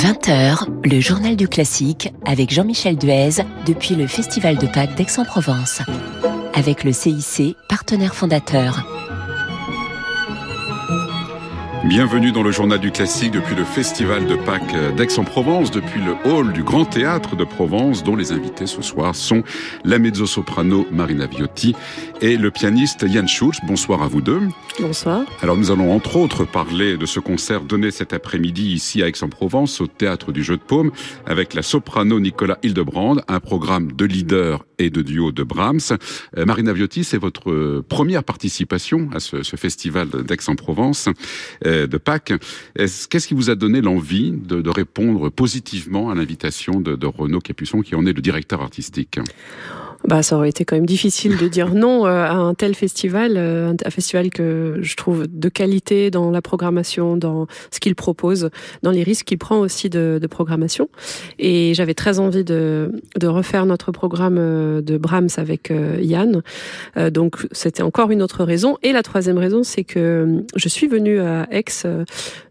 20h, 0.00 0.88
le 0.90 0.98
journal 0.98 1.36
du 1.36 1.46
classique 1.46 2.10
avec 2.24 2.50
Jean-Michel 2.50 2.96
Duez 2.96 3.44
depuis 3.66 3.96
le 3.96 4.06
Festival 4.06 4.56
de 4.56 4.66
Pâques 4.66 4.94
d'Aix-en-Provence. 4.94 5.82
Avec 6.54 6.84
le 6.84 6.92
CIC, 6.92 7.54
partenaire 7.68 8.14
fondateur. 8.14 9.09
Bienvenue 11.84 12.30
dans 12.30 12.42
le 12.42 12.52
journal 12.52 12.78
du 12.78 12.90
classique 12.90 13.32
depuis 13.32 13.54
le 13.54 13.64
Festival 13.64 14.26
de 14.26 14.36
Pâques 14.36 14.76
d'Aix-en-Provence, 14.96 15.70
depuis 15.70 16.00
le 16.00 16.14
hall 16.30 16.52
du 16.52 16.62
Grand 16.62 16.84
Théâtre 16.84 17.36
de 17.36 17.44
Provence, 17.44 18.04
dont 18.04 18.16
les 18.16 18.32
invités 18.32 18.66
ce 18.66 18.82
soir 18.82 19.14
sont 19.14 19.42
la 19.84 19.98
mezzo-soprano 19.98 20.86
Marina 20.92 21.26
Viotti 21.26 21.74
et 22.20 22.36
le 22.36 22.50
pianiste 22.50 23.08
Jan 23.08 23.26
Schulz. 23.26 23.58
Bonsoir 23.66 24.02
à 24.02 24.08
vous 24.08 24.20
deux. 24.20 24.42
Bonsoir. 24.78 25.22
Alors 25.40 25.56
nous 25.56 25.70
allons 25.70 25.92
entre 25.92 26.16
autres 26.16 26.44
parler 26.44 26.98
de 26.98 27.06
ce 27.06 27.18
concert 27.18 27.62
donné 27.62 27.90
cet 27.90 28.12
après-midi 28.12 28.72
ici 28.72 29.02
à 29.02 29.08
Aix-en-Provence, 29.08 29.80
au 29.80 29.86
Théâtre 29.86 30.32
du 30.32 30.44
Jeu 30.44 30.58
de 30.58 30.62
Paume, 30.62 30.92
avec 31.26 31.54
la 31.54 31.62
soprano 31.62 32.20
Nicolas 32.20 32.58
Hildebrand, 32.62 33.16
un 33.26 33.40
programme 33.40 33.92
de 33.92 34.04
leader 34.04 34.64
et 34.80 34.90
de 34.90 35.02
duo 35.02 35.32
de 35.32 35.42
Brahms. 35.42 35.96
Euh, 36.36 36.44
Marina 36.44 36.72
Viotti, 36.72 37.04
c'est 37.04 37.18
votre 37.18 37.80
première 37.88 38.24
participation 38.24 39.08
à 39.14 39.20
ce, 39.20 39.42
ce 39.42 39.56
festival 39.56 40.08
d'Aix-en-Provence. 40.08 41.08
Euh, 41.66 41.86
de 41.86 41.98
Pâques. 41.98 42.32
Qu'est-ce 42.76 43.26
qui 43.26 43.34
vous 43.34 43.50
a 43.50 43.54
donné 43.54 43.80
l'envie 43.80 44.32
de, 44.32 44.60
de, 44.60 44.70
répondre 44.70 45.30
positivement 45.30 46.10
à 46.10 46.14
l'invitation 46.14 46.80
de, 46.80 46.96
de 46.96 47.06
Renaud 47.06 47.40
Capuçon, 47.40 47.82
qui 47.82 47.94
en 47.94 48.06
est 48.06 48.12
le 48.12 48.22
directeur 48.22 48.62
artistique? 48.62 49.18
Bah, 50.04 50.22
ça 50.22 50.36
aurait 50.36 50.48
été 50.48 50.64
quand 50.64 50.76
même 50.76 50.86
difficile 50.86 51.36
de 51.36 51.46
dire 51.48 51.74
non 51.74 52.06
euh, 52.06 52.24
à 52.24 52.32
un 52.32 52.54
tel 52.54 52.74
festival, 52.74 53.34
euh, 53.36 53.74
un 53.84 53.90
festival 53.90 54.30
que 54.30 54.78
je 54.80 54.96
trouve 54.96 55.26
de 55.26 55.48
qualité 55.48 56.10
dans 56.10 56.30
la 56.30 56.40
programmation, 56.40 57.16
dans 57.16 57.46
ce 57.70 57.80
qu'il 57.80 57.94
propose, 57.94 58.50
dans 58.82 58.90
les 58.90 59.02
risques 59.02 59.26
qu'il 59.26 59.38
prend 59.38 59.58
aussi 59.58 59.90
de, 59.90 60.18
de 60.20 60.26
programmation. 60.26 60.88
Et 61.38 61.74
j'avais 61.74 61.94
très 61.94 62.18
envie 62.18 62.44
de, 62.44 62.92
de, 63.18 63.26
refaire 63.26 63.66
notre 63.66 63.92
programme 63.92 64.38
euh, 64.38 64.80
de 64.80 64.96
Brahms 64.96 65.28
avec 65.36 65.72
Yann. 66.00 66.42
Donc 67.12 67.46
c'était 67.52 67.82
encore 67.82 68.10
une 68.10 68.22
autre 68.22 68.44
raison. 68.44 68.76
Et 68.82 68.92
la 68.92 69.02
troisième 69.02 69.38
raison, 69.38 69.62
c'est 69.62 69.84
que 69.84 70.42
je 70.56 70.68
suis 70.68 70.88
venue 70.88 71.20
à 71.20 71.46
Aix 71.50 71.64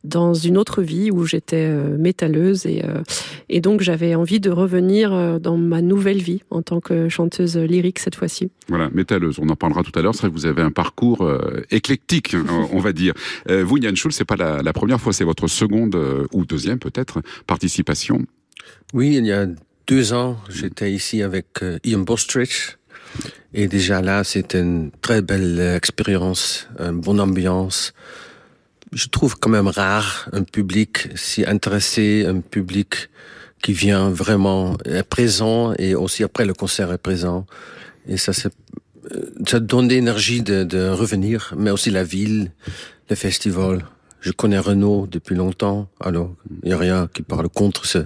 dans 0.04 0.34
une 0.34 0.58
autre 0.58 0.82
vie 0.82 1.12
où 1.12 1.26
j'étais 1.26 1.70
métalleuse 1.98 2.66
et, 2.66 2.84
et 3.50 3.62
donc 3.62 3.82
j'avais 3.82 4.16
envie 4.16 4.40
de 4.40 4.50
revenir 4.50 5.40
dans 5.40 5.58
ma 5.58 5.82
nouvelle 5.82 6.22
vie 6.22 6.42
en 6.50 6.62
tant 6.62 6.80
que 6.80 7.10
chanteuse 7.10 7.58
lyrique 7.58 8.00
cette 8.00 8.16
fois-ci. 8.16 8.50
Voilà, 8.68 8.90
métalleuse. 8.92 9.40
On 9.40 9.50
en 9.50 9.56
parlera 9.56 9.84
tout 9.84 9.98
à 9.98 10.02
l'heure. 10.02 10.14
C'est 10.14 10.22
vrai 10.22 10.30
que 10.30 10.36
vous 10.36 10.46
avez 10.46 10.62
un 10.62 10.72
parcours 10.72 11.22
euh, 11.22 11.64
éclectique, 11.72 12.36
on 12.72 12.80
va 12.80 12.94
dire. 12.94 13.14
Euh, 13.50 13.64
vous, 13.64 13.78
Yann 13.78 13.96
Schulz, 13.96 14.16
c'est 14.16 14.26
pas 14.26 14.36
la, 14.36 14.62
la, 14.62 14.74
première 14.74 15.00
fois, 15.02 15.14
c'est 15.14 15.24
votre 15.24 15.48
seconde 15.48 15.96
euh, 15.96 16.26
ou 16.32 16.46
deuxième 16.46 16.80
peut-être 16.80 17.22
participation. 17.48 18.26
Oui, 18.94 19.16
il 19.18 19.26
y 19.26 19.32
a 19.32 19.48
deux 19.88 20.14
ans, 20.14 20.38
j'étais 20.50 20.92
ici 20.92 21.22
avec 21.24 21.48
euh, 21.62 21.80
Ian 21.84 22.00
Bostridge. 22.00 22.78
Et 23.54 23.68
déjà 23.68 24.02
là, 24.02 24.24
c'était 24.24 24.60
une 24.60 24.92
très 25.02 25.24
belle 25.24 25.60
expérience, 25.76 26.68
une 26.80 27.02
bonne 27.02 27.20
ambiance. 27.20 27.94
Je 28.92 29.08
trouve 29.08 29.36
quand 29.36 29.50
même 29.50 29.68
rare 29.68 30.30
un 30.34 30.44
public 30.44 31.10
si 31.16 31.46
intéressé, 31.46 32.26
un 32.26 32.42
public 32.42 33.10
qui 33.62 33.74
vient 33.74 34.10
vraiment 34.10 34.78
est 34.86 35.04
présent 35.04 35.74
et 35.78 35.96
aussi 35.96 36.24
après 36.24 36.46
le 36.46 36.54
concert 36.54 36.92
est 36.92 36.98
présent. 36.98 37.46
Et 38.08 38.18
ça, 38.18 38.34
ça 38.34 39.60
donne 39.60 39.90
l'énergie 39.90 40.42
de, 40.42 40.64
de 40.64 40.90
revenir, 40.90 41.54
mais 41.58 41.72
aussi 41.72 41.92
la 41.92 42.04
ville, 42.04 42.52
le 43.10 43.16
festival. 43.16 43.86
Je 44.22 44.32
connais 44.32 44.60
Renault 44.60 45.08
depuis 45.10 45.36
longtemps, 45.36 45.90
alors 46.00 46.36
il 46.64 46.68
n'y 46.68 46.74
a 46.74 46.78
rien 46.78 47.08
qui 47.14 47.22
parle 47.22 47.48
contre 47.48 47.86
ce 47.86 48.00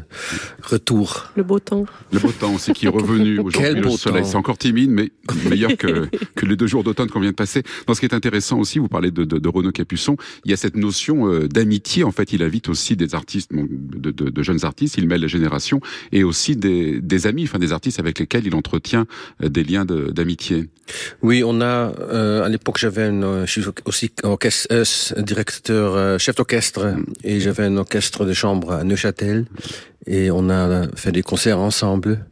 retour. 0.62 1.32
Le 1.36 1.44
beau 1.44 1.60
temps. 1.60 1.86
Le 2.12 2.20
beau 2.20 2.32
temps 2.32 2.54
aussi 2.54 2.74
qui 2.74 2.86
est 2.86 2.90
revenu 2.90 3.40
aujourd'hui. 3.44 3.82
Le 3.82 3.90
soleil, 3.92 4.26
c'est 4.26 4.36
encore 4.36 4.58
timide, 4.58 4.92
mais 4.92 5.12
meilleur 5.50 5.76
que, 5.76 6.08
que 6.36 6.46
les 6.46 6.56
deux 6.56 6.68
jours 6.68 6.84
d'automne 6.84 7.10
qu'on 7.10 7.20
vient 7.20 7.32
de 7.32 7.36
passer. 7.36 7.64
Dans 7.88 7.96
ce 7.96 8.00
qui 8.00 8.06
est 8.06 8.14
intéressant 8.14 8.60
aussi, 8.60 8.78
vous 8.78 8.88
parlez 8.88 9.12
de, 9.12 9.24
de, 9.24 9.40
de 9.40 9.50
Renaud 9.50 9.72
Capuçon, 9.72 10.16
il 10.46 10.52
y 10.52 10.54
a 10.54 10.58
cette 10.58 10.76
notion 10.76 11.28
euh, 11.28 11.48
d'amitié. 11.48 12.04
En 12.04 12.12
fait, 12.12 12.32
il 12.32 12.44
invite 12.44 12.70
aussi 12.70 12.96
des 12.96 13.16
artistes, 13.16 13.52
de, 13.52 14.12
de, 14.12 14.30
de, 14.30 14.44
jeunes 14.44 14.66
artistes, 14.66 14.98
il 14.98 15.08
mêle 15.08 15.22
les 15.22 15.28
générations, 15.28 15.82
et 16.12 16.24
aussi 16.24 16.56
des, 16.56 17.02
des 17.02 17.28
amis, 17.28 17.46
enfin 17.46 17.60
des 17.60 17.74
artistes 17.74 18.00
avec 18.00 18.20
lesquels 18.20 18.46
il 18.46 18.56
entretient 18.56 19.08
euh, 19.42 19.50
des 19.50 19.64
liens 19.64 19.86
d'amitié. 19.86 20.70
Oui, 21.22 21.44
on 21.44 21.62
a, 21.62 21.94
euh, 22.00 22.44
à 22.44 22.50
l'époque, 22.50 22.78
j'avais 22.78 23.10
je 23.12 23.46
suis 23.48 23.64
aussi 23.86 24.12
orchestre, 24.24 24.68
euh, 24.72 25.22
directeur 25.22 25.96
euh, 26.04 26.18
chef 26.18 26.36
d'orchestre 26.36 26.96
et 27.24 27.40
j'avais 27.40 27.64
un 27.64 27.78
orchestre 27.78 28.26
de 28.26 28.34
chambre 28.34 28.74
à 28.74 28.84
Neuchâtel 28.84 29.46
et 30.06 30.32
on 30.32 30.50
a 30.50 30.88
fait 30.96 31.12
des 31.12 31.22
concerts 31.22 31.60
ensemble, 31.60 32.26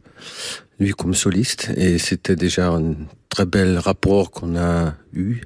lui 0.78 0.92
comme 0.92 1.14
soliste 1.14 1.70
et 1.76 1.98
c'était 1.98 2.36
déjà 2.36 2.68
un 2.68 2.94
très 3.28 3.46
bel 3.46 3.78
rapport 3.78 4.30
qu'on 4.30 4.56
a 4.56 4.94
eu. 5.14 5.40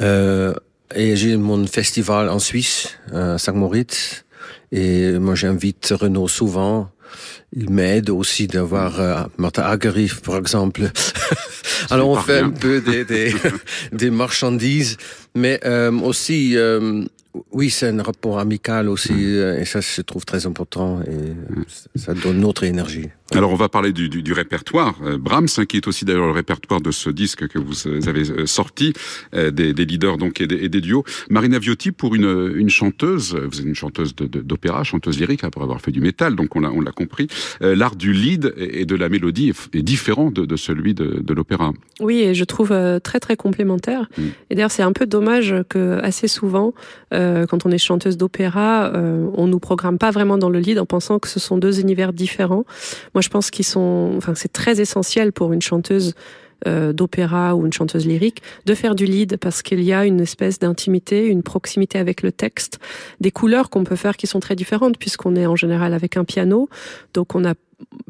Euh, 0.00 0.54
et 0.94 1.16
j'ai 1.16 1.36
mon 1.36 1.66
festival 1.66 2.28
en 2.28 2.38
Suisse, 2.38 2.98
à 3.12 3.38
Saint-Moritz 3.38 4.24
et 4.70 5.18
moi 5.18 5.34
j'invite 5.34 5.92
Renaud 6.00 6.28
souvent 6.28 6.90
il 7.52 7.70
m'aide 7.70 8.10
aussi 8.10 8.46
d'avoir 8.46 9.00
euh, 9.00 9.22
Martha 9.38 9.66
Agarif, 9.66 10.20
par 10.20 10.36
exemple. 10.36 10.90
Alors 11.90 12.08
on 12.08 12.16
fait 12.16 12.40
bien. 12.40 12.48
un 12.48 12.50
peu 12.50 12.80
des, 12.80 13.04
des, 13.04 13.34
des 13.92 14.10
marchandises, 14.10 14.96
mais 15.34 15.60
euh, 15.64 15.92
aussi 16.00 16.56
euh, 16.56 17.04
oui, 17.52 17.70
c'est 17.70 17.88
un 17.88 18.02
rapport 18.02 18.38
amical 18.38 18.88
aussi, 18.88 19.12
mmh. 19.12 19.58
et 19.60 19.64
ça, 19.64 19.80
je 19.80 20.02
trouve 20.02 20.24
très 20.24 20.46
important, 20.46 21.00
et 21.02 21.10
mmh. 21.10 21.64
ça 21.94 22.14
donne 22.14 22.40
notre 22.40 22.64
énergie. 22.64 23.08
Alors, 23.34 23.50
on 23.50 23.56
va 23.56 23.68
parler 23.68 23.92
du, 23.92 24.08
du, 24.08 24.22
du 24.22 24.32
répertoire 24.32 24.94
euh, 25.04 25.18
Brahms, 25.18 25.48
hein, 25.58 25.64
qui 25.66 25.76
est 25.76 25.88
aussi 25.88 26.04
d'ailleurs 26.04 26.26
le 26.26 26.32
répertoire 26.32 26.80
de 26.80 26.92
ce 26.92 27.10
disque 27.10 27.48
que 27.48 27.58
vous 27.58 27.88
avez 28.08 28.30
euh, 28.30 28.46
sorti, 28.46 28.92
euh, 29.34 29.50
des, 29.50 29.72
des, 29.72 29.84
leaders 29.84 30.16
donc 30.16 30.40
et 30.40 30.46
des, 30.46 30.56
et 30.56 30.68
des, 30.68 30.80
duos. 30.80 31.04
Marina 31.28 31.58
Viotti, 31.58 31.90
pour 31.90 32.14
une, 32.14 32.52
une 32.54 32.70
chanteuse, 32.70 33.34
vous 33.34 33.60
êtes 33.60 33.66
une 33.66 33.74
chanteuse 33.74 34.14
d'opéra, 34.14 34.84
chanteuse 34.84 35.18
lyrique, 35.18 35.42
hein, 35.42 35.50
pour 35.50 35.62
avoir 35.62 35.80
fait 35.80 35.90
du 35.90 36.00
métal, 36.00 36.36
donc 36.36 36.54
on 36.54 36.60
l'a 36.60 36.70
on 36.70 36.80
l'a 36.80 36.92
compris. 36.92 37.26
Euh, 37.62 37.74
L'art 37.74 37.96
du 37.96 38.12
lead 38.12 38.54
et 38.56 38.84
de 38.84 38.94
la 38.94 39.08
mélodie 39.08 39.48
est, 39.48 39.76
est 39.76 39.82
différent 39.82 40.30
de, 40.30 40.44
de, 40.44 40.56
celui 40.56 40.94
de, 40.94 41.20
de 41.20 41.34
l'opéra. 41.34 41.72
Oui, 42.00 42.20
et 42.20 42.34
je 42.34 42.44
trouve 42.44 42.68
très 43.02 43.18
très 43.20 43.36
complémentaire. 43.36 44.08
Mmh. 44.16 44.22
Et 44.50 44.54
d'ailleurs, 44.54 44.70
c'est 44.70 44.82
un 44.82 44.92
peu 44.92 45.06
dommage 45.06 45.54
que 45.68 45.98
assez 46.02 46.28
souvent. 46.28 46.74
Euh, 47.14 47.46
quand 47.46 47.64
on 47.66 47.70
est 47.70 47.78
chanteuse 47.78 48.16
d'opéra, 48.16 48.92
euh, 48.94 49.28
on 49.34 49.46
nous 49.46 49.58
programme 49.58 49.98
pas 49.98 50.10
vraiment 50.10 50.38
dans 50.38 50.50
le 50.50 50.58
lead 50.58 50.78
en 50.78 50.86
pensant 50.86 51.18
que 51.18 51.28
ce 51.28 51.40
sont 51.40 51.56
deux 51.56 51.80
univers 51.80 52.12
différents. 52.12 52.64
Moi, 53.16 53.22
je 53.22 53.30
pense 53.30 53.50
qu'ils 53.50 53.64
sont, 53.64 54.12
enfin, 54.18 54.34
c'est 54.34 54.52
très 54.52 54.78
essentiel 54.78 55.32
pour 55.32 55.54
une 55.54 55.62
chanteuse 55.62 56.12
euh, 56.66 56.92
d'opéra 56.92 57.56
ou 57.56 57.64
une 57.64 57.72
chanteuse 57.72 58.04
lyrique 58.04 58.42
de 58.66 58.74
faire 58.74 58.94
du 58.94 59.06
lead 59.06 59.38
parce 59.38 59.62
qu'il 59.62 59.82
y 59.82 59.94
a 59.94 60.04
une 60.04 60.20
espèce 60.20 60.58
d'intimité, 60.58 61.24
une 61.24 61.42
proximité 61.42 61.98
avec 61.98 62.20
le 62.20 62.30
texte, 62.30 62.78
des 63.20 63.30
couleurs 63.30 63.70
qu'on 63.70 63.84
peut 63.84 63.96
faire 63.96 64.18
qui 64.18 64.26
sont 64.26 64.38
très 64.38 64.54
différentes 64.54 64.98
puisqu'on 64.98 65.34
est 65.34 65.46
en 65.46 65.56
général 65.56 65.94
avec 65.94 66.18
un 66.18 66.24
piano, 66.24 66.68
donc 67.14 67.34
on 67.34 67.46
a 67.46 67.54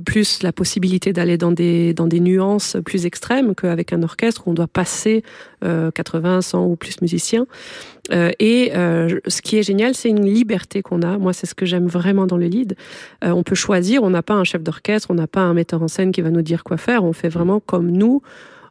plus 0.05 0.43
la 0.43 0.53
possibilité 0.53 1.13
d'aller 1.13 1.39
dans 1.39 1.53
des, 1.53 1.93
dans 1.93 2.07
des 2.07 2.21
nuances 2.21 2.77
plus 2.85 3.07
extrêmes 3.07 3.55
qu'avec 3.55 3.93
un 3.93 4.03
orchestre 4.03 4.47
où 4.47 4.51
on 4.51 4.55
doit 4.55 4.69
passer 4.69 5.25
euh, 5.65 5.91
80, 5.91 6.43
100 6.43 6.67
ou 6.67 6.77
plus 6.77 7.01
musiciens. 7.01 7.47
Euh, 8.13 8.31
et 8.39 8.73
euh, 8.77 9.19
ce 9.27 9.43
qui 9.43 9.59
est 9.59 9.63
génial, 9.63 9.95
c'est 9.95 10.09
une 10.09 10.25
liberté 10.25 10.83
qu'on 10.83 11.03
a. 11.03 11.19
Moi, 11.19 11.33
c'est 11.33 11.47
ce 11.47 11.55
que 11.55 11.67
j'aime 11.67 11.87
vraiment 11.87 12.27
dans 12.27 12.37
le 12.37 12.47
lead. 12.47 12.77
Euh, 13.25 13.31
on 13.31 13.43
peut 13.43 13.55
choisir, 13.55 14.03
on 14.03 14.11
n'a 14.11 14.23
pas 14.23 14.35
un 14.35 14.45
chef 14.45 14.63
d'orchestre, 14.63 15.11
on 15.11 15.15
n'a 15.15 15.27
pas 15.27 15.41
un 15.41 15.55
metteur 15.55 15.83
en 15.83 15.89
scène 15.89 16.13
qui 16.13 16.21
va 16.21 16.31
nous 16.31 16.43
dire 16.43 16.63
quoi 16.63 16.77
faire. 16.77 17.05
On 17.05 17.13
fait 17.13 17.29
vraiment 17.29 17.61
comme 17.61 17.91
nous 17.91 18.23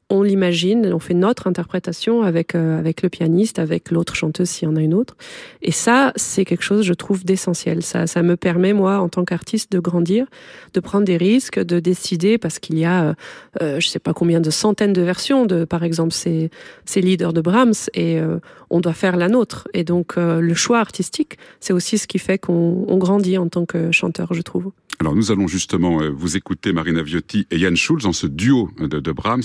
on 0.10 0.22
l'imagine, 0.22 0.92
on 0.94 1.00
fait 1.00 1.16
notre 1.16 1.48
interprétation 1.48 2.22
avec 2.22 2.54
euh, 2.54 2.78
avec 2.78 3.02
le 3.02 3.10
pianiste, 3.10 3.58
avec 3.58 3.90
l'autre 3.90 4.16
chanteuse 4.16 4.50
s'il 4.50 4.68
y 4.68 4.72
en 4.72 4.76
a 4.76 4.82
une 4.82 4.94
autre. 4.94 5.16
Et 5.64 5.72
ça, 5.72 6.14
c'est 6.16 6.46
quelque 6.46 6.64
chose, 6.64 6.84
je 6.84 6.94
trouve, 6.94 7.26
d'essentiel. 7.26 7.82
Ça, 7.82 8.06
ça 8.06 8.22
me 8.22 8.38
permet 8.38 8.74
moi, 8.74 9.00
en 9.00 9.10
tant 9.10 9.26
qu'artiste, 9.26 9.72
de 9.72 9.80
grandir, 9.80 10.28
de 10.74 10.80
prendre 10.80 11.06
des 11.06 11.18
risques, 11.18 11.60
de 11.60 11.80
décider 11.80 12.38
parce 12.38 12.60
qu'il 12.60 12.78
y 12.78 12.86
a, 12.86 13.16
euh, 13.62 13.80
je 13.80 13.88
sais 13.88 14.00
pas 14.00 14.14
combien 14.14 14.42
de 14.42 14.52
centaines 14.52 14.94
de 14.94 15.02
versions 15.02 15.46
de, 15.46 15.66
par 15.66 15.84
exemple, 15.84 16.14
ces 16.14 16.52
ces 16.86 17.02
leaders 17.02 17.34
de 17.34 17.42
Brahms, 17.42 17.74
et 17.94 18.20
euh, 18.20 18.40
on 18.70 18.80
doit 18.80 18.94
faire 18.94 19.18
la 19.18 19.30
nôtre. 19.30 19.68
Et 19.74 19.84
donc 19.84 20.18
euh, 20.18 20.40
le 20.42 20.54
choix 20.54 20.80
artistique, 20.80 21.38
c'est 21.60 21.74
aussi 21.74 21.98
ce 21.98 22.08
qui 22.08 22.20
fait 22.20 22.38
qu'on 22.38 22.98
grandit 22.98 23.38
en 23.38 23.48
tant 23.48 23.66
que 23.66 23.92
chanteur, 23.92 24.34
je 24.34 24.42
trouve. 24.42 24.72
Alors 25.00 25.16
nous 25.16 25.32
allons 25.32 25.48
justement 25.48 26.02
euh, 26.02 26.10
vous 26.10 26.38
écouter 26.38 26.72
Marina 26.72 27.04
Viotti 27.04 27.48
et 27.52 27.60
Jan 27.60 27.76
Schulz 27.76 28.04
dans 28.04 28.14
ce 28.14 28.28
duo 28.28 28.70
de, 28.80 29.00
de 29.00 29.12
Brahms, 29.12 29.44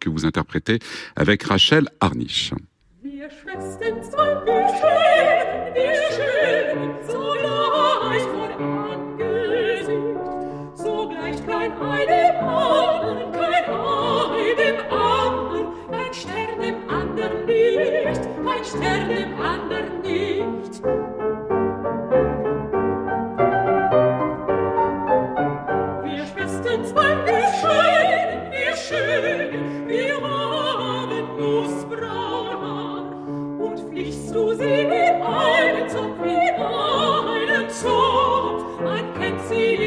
Que 0.00 0.08
vous 0.08 0.26
interprétez 0.26 0.78
avec 1.16 1.42
Rachel 1.44 1.88
Harnisch. 2.00 2.52
Stern 18.64 19.10
andern 19.40 20.02
nicht. 20.02 20.31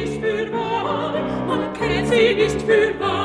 nicht 0.06 0.22
für 0.22 0.52
wahr, 0.52 1.14
man 1.48 1.74
kennt 1.74 2.08
sie 2.08 2.36
nicht 2.36 2.62
für 2.62 3.00
wahr. 3.00 3.25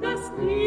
das 0.00 0.32
Lied. 0.38 0.65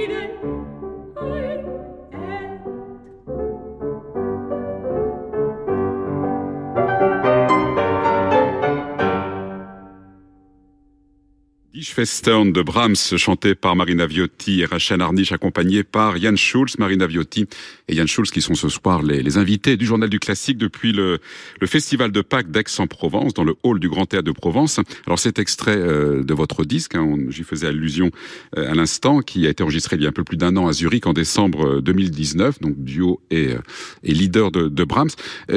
Festern 11.94 12.52
de 12.52 12.62
Brahms, 12.62 13.18
chanté 13.18 13.56
par 13.56 13.76
Marina 13.76 14.06
Viotti 14.06 14.62
et 14.62 14.66
Rachel 14.66 15.02
Arnich, 15.02 15.32
accompagné 15.32 15.84
par 15.84 16.18
Jan 16.18 16.36
Schulz, 16.36 16.78
Marina 16.78 17.08
Viotti 17.08 17.46
et 17.88 17.96
Jan 17.96 18.06
Schulz, 18.06 18.32
qui 18.32 18.42
sont 18.42 18.56
ce 18.56 18.70
soir 18.70 19.02
les, 19.02 19.38
invités 19.38 19.78
du 19.78 19.86
Journal 19.86 20.10
du 20.10 20.20
Classique 20.20 20.58
depuis 20.58 20.92
le, 20.92 21.20
Festival 21.66 22.12
de 22.12 22.22
Pâques 22.22 22.52
d'Aix-en-Provence, 22.52 23.34
dans 23.34 23.44
le 23.44 23.56
hall 23.64 23.80
du 23.80 23.90
Grand 23.90 24.06
Théâtre 24.06 24.26
de 24.26 24.32
Provence. 24.32 24.80
Alors 25.06 25.20
cet 25.20 25.40
extrait 25.40 25.78
euh, 25.78 26.24
de 26.24 26.34
votre 26.34 26.64
disque, 26.64 26.96
hein, 26.96 27.18
j'y 27.30 27.44
faisais 27.44 27.68
allusion 27.68 28.12
euh, 28.58 28.72
à 28.72 28.76
l'instant, 28.76 29.22
qui 29.22 29.46
a 29.46 29.50
été 29.50 29.64
enregistré 29.64 29.96
il 29.96 30.04
y 30.04 30.06
a 30.06 30.10
un 30.10 30.14
peu 30.14 30.24
plus 30.24 30.38
d'un 30.38 30.56
an 30.58 30.68
à 30.68 30.74
Zurich 30.74 31.08
en 31.08 31.14
décembre 31.14 31.82
2019, 31.82 32.56
euh, 32.56 32.68
donc 32.68 32.84
duo 32.84 33.22
et, 33.32 33.56
leader 34.04 34.52
de, 34.52 34.84
Brahms. 34.84 35.10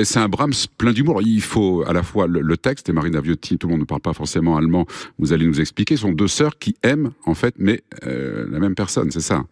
C'est 0.02 0.19
un 0.19 0.29
Brahms 0.29 0.52
plein 0.76 0.93
d'humour. 0.93 1.23
Il 1.23 1.40
faut 1.40 1.84
à 1.87 1.93
la 1.93 2.02
fois 2.02 2.26
le, 2.26 2.56
texte, 2.56 2.88
et 2.88 2.93
Marina 2.93 3.20
Viotti, 3.20 3.58
tout 3.58 3.67
le 3.67 3.73
monde 3.73 3.81
ne 3.81 3.87
parle 3.87 4.00
pas 4.00 4.12
forcément 4.12 4.56
allemand, 4.56 4.87
vous 5.19 5.32
allez 5.32 5.46
nous 5.46 5.61
expliquer, 5.61 5.96
deux 6.22 6.28
sœurs 6.28 6.56
qui 6.58 6.76
aiment 6.84 7.10
en 7.26 7.34
fait, 7.34 7.54
mais 7.58 7.82
euh, 8.06 8.46
la 8.48 8.60
même 8.60 8.76
personne, 8.76 9.10
c'est 9.10 9.20
ça. 9.20 9.44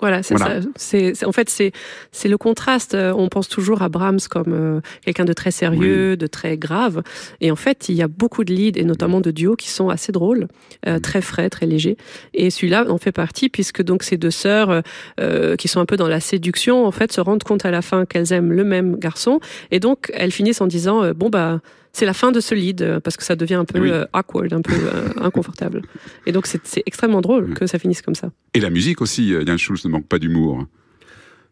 Voilà, 0.00 0.22
c'est 0.22 0.36
ça. 0.36 0.58
C'est, 0.76 1.24
en 1.24 1.32
fait, 1.32 1.48
c'est, 1.48 1.72
c'est 2.10 2.28
le 2.28 2.36
contraste. 2.36 2.94
Euh, 2.94 3.12
on 3.16 3.28
pense 3.28 3.48
toujours 3.48 3.82
à 3.82 3.88
Brahms 3.88 4.20
comme 4.28 4.52
euh, 4.52 4.80
quelqu'un 5.04 5.24
de 5.24 5.32
très 5.32 5.52
sérieux, 5.52 6.16
de 6.16 6.26
très 6.26 6.58
grave. 6.58 7.02
Et 7.40 7.50
en 7.50 7.56
fait, 7.56 7.88
il 7.88 7.94
y 7.94 8.02
a 8.02 8.08
beaucoup 8.08 8.44
de 8.44 8.52
leads, 8.52 8.78
et 8.78 8.84
notamment 8.84 9.20
de 9.20 9.30
duos, 9.30 9.54
qui 9.54 9.68
sont 9.70 9.88
assez 9.88 10.10
drôles, 10.10 10.48
euh, 10.86 10.98
mm. 10.98 11.00
très 11.00 11.20
frais, 11.20 11.48
très 11.48 11.66
légers. 11.66 11.96
Et 12.32 12.50
celui-là 12.50 12.86
en 12.88 12.98
fait 12.98 13.12
partie, 13.12 13.48
puisque 13.48 13.82
donc 13.82 14.02
ces 14.02 14.16
deux 14.16 14.32
sœurs, 14.32 14.82
euh, 15.20 15.56
qui 15.56 15.68
sont 15.68 15.80
un 15.80 15.86
peu 15.86 15.96
dans 15.96 16.08
la 16.08 16.20
séduction, 16.20 16.86
en 16.86 16.92
fait, 16.92 17.12
se 17.12 17.20
rendent 17.20 17.44
compte 17.44 17.64
à 17.64 17.70
la 17.70 17.82
fin 17.82 18.04
qu'elles 18.04 18.32
aiment 18.32 18.52
le 18.52 18.64
même 18.64 18.96
garçon. 18.98 19.40
Et 19.70 19.78
donc, 19.80 20.10
elles 20.14 20.32
finissent 20.32 20.60
en 20.60 20.66
disant, 20.66 21.12
bon, 21.14 21.30
bah, 21.30 21.60
c'est 21.94 22.06
la 22.06 22.12
fin 22.12 22.32
de 22.32 22.40
ce 22.40 22.54
lead 22.54 22.82
euh, 22.82 23.00
parce 23.00 23.16
que 23.16 23.22
ça 23.22 23.36
devient 23.36 23.54
un 23.54 23.64
peu 23.64 23.90
euh, 23.90 24.04
awkward, 24.12 24.52
un 24.52 24.60
peu 24.60 24.74
euh, 24.74 25.08
inconfortable. 25.20 25.82
Et 26.26 26.32
donc 26.32 26.46
c'est 26.46 26.82
extrêmement 26.84 27.20
drôle 27.20 27.50
mm. 27.50 27.54
que 27.54 27.66
ça 27.66 27.78
finisse 27.78 28.02
comme 28.02 28.16
ça. 28.16 28.30
Et 28.52 28.60
la 28.60 28.68
musique 28.68 29.00
aussi, 29.00 29.28
Yann 29.28 29.56
Schulz 29.56 29.84
ne 29.84 29.90
manque 29.90 30.06
pas 30.06 30.18
d'humour. 30.18 30.66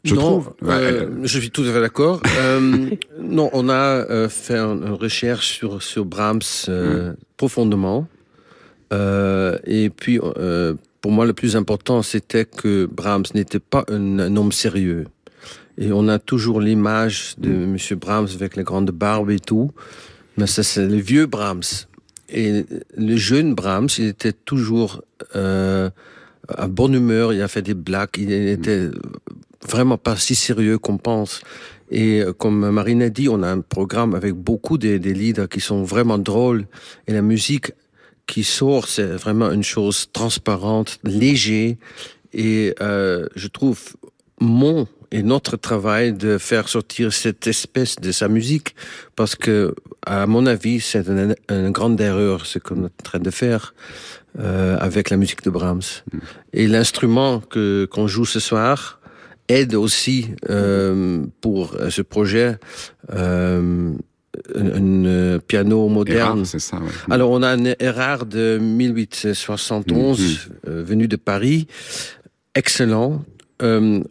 Je 0.04 0.16
trouve. 0.16 0.52
je 0.60 1.38
suis 1.38 1.52
tout 1.52 1.62
à 1.62 1.72
fait 1.72 1.80
d'accord. 1.80 2.20
non, 3.20 3.50
on 3.52 3.68
a 3.68 4.28
fait 4.28 4.58
une 4.58 4.90
recherche 4.90 5.46
sur 5.46 5.80
sur 5.80 6.04
Brahms 6.04 6.66
mm. 6.66 7.14
profondément. 7.36 8.08
et 8.90 9.90
puis, 9.96 10.18
pour 11.00 11.12
moi, 11.12 11.24
le 11.24 11.32
plus 11.34 11.54
important, 11.54 12.02
c'était 12.02 12.44
que 12.44 12.86
Brahms 12.86 13.26
n'était 13.36 13.60
pas 13.60 13.84
un, 13.88 14.36
homme 14.36 14.50
sérieux. 14.50 15.04
Et 15.78 15.92
on 15.92 16.08
a 16.08 16.18
toujours 16.18 16.60
l'image 16.60 17.36
de 17.38 17.50
mm. 17.50 17.66
Monsieur 17.70 17.94
Brahms 17.94 18.28
avec 18.34 18.56
les 18.56 18.64
grandes 18.64 18.90
barbes 18.90 19.30
et 19.30 19.38
tout. 19.38 19.70
Mais 20.36 20.46
ça, 20.46 20.62
c'est 20.62 20.86
le 20.86 20.96
vieux 20.96 21.26
Brahms. 21.26 21.86
Et 22.28 22.64
le 22.96 23.16
jeune 23.16 23.54
Brahms, 23.54 23.88
il 23.98 24.06
était 24.06 24.32
toujours 24.32 25.02
euh, 25.36 25.90
à 26.48 26.66
bonne 26.66 26.94
humeur, 26.94 27.32
il 27.32 27.42
a 27.42 27.48
fait 27.48 27.62
des 27.62 27.74
blagues, 27.74 28.10
il 28.16 28.32
était 28.32 28.88
vraiment 29.68 29.98
pas 29.98 30.16
si 30.16 30.34
sérieux 30.34 30.78
qu'on 30.78 30.96
pense. 30.96 31.42
Et 31.90 32.22
euh, 32.22 32.32
comme 32.32 32.70
Marine 32.70 33.02
a 33.02 33.10
dit, 33.10 33.28
on 33.28 33.42
a 33.42 33.48
un 33.48 33.60
programme 33.60 34.14
avec 34.14 34.32
beaucoup 34.32 34.78
de, 34.78 34.96
des 34.96 35.12
leaders 35.12 35.48
qui 35.48 35.60
sont 35.60 35.82
vraiment 35.82 36.18
drôles. 36.18 36.66
Et 37.06 37.12
la 37.12 37.22
musique 37.22 37.72
qui 38.26 38.44
sort, 38.44 38.88
c'est 38.88 39.04
vraiment 39.04 39.50
une 39.50 39.62
chose 39.62 40.08
transparente, 40.12 40.98
léger. 41.04 41.78
Et 42.32 42.74
euh, 42.80 43.26
je 43.36 43.48
trouve 43.48 43.78
mon 44.40 44.86
et 45.12 45.22
notre 45.22 45.56
travail 45.56 46.12
de 46.12 46.38
faire 46.38 46.68
sortir 46.68 47.12
cette 47.12 47.46
espèce 47.46 47.96
de 47.96 48.10
sa 48.10 48.28
musique, 48.28 48.74
parce 49.14 49.36
que, 49.36 49.74
à 50.04 50.26
mon 50.26 50.46
avis, 50.46 50.80
c'est 50.80 51.06
une, 51.06 51.70
grande 51.70 52.00
erreur 52.00 52.46
ce 52.46 52.58
qu'on 52.58 52.82
est 52.82 52.86
en 52.86 53.04
train 53.04 53.18
de 53.18 53.30
faire 53.30 53.74
euh, 54.38 54.76
avec 54.80 55.10
la 55.10 55.16
musique 55.16 55.42
de 55.44 55.50
Brahms. 55.50 56.02
Mm. 56.12 56.18
Et 56.54 56.66
l'instrument 56.66 57.40
que 57.40 57.86
qu'on 57.90 58.06
joue 58.08 58.24
ce 58.24 58.40
soir 58.40 59.00
aide 59.48 59.74
aussi 59.74 60.30
euh, 60.48 61.24
pour 61.40 61.76
ce 61.90 62.02
projet. 62.02 62.58
Euh, 63.12 63.92
un, 64.54 65.38
piano 65.40 65.88
moderne. 65.88 66.44
ça, 66.44 66.78
ouais. 66.78 66.88
Alors 67.10 67.30
on 67.30 67.42
a 67.42 67.48
un 67.48 67.64
Erard 67.78 68.26
de 68.26 68.58
1871 68.58 70.20
mm, 70.20 70.24
mm. 70.24 70.56
euh, 70.68 70.82
venu 70.82 71.08
de 71.08 71.16
Paris, 71.16 71.66
excellent. 72.54 73.24
Euh, 73.62 74.02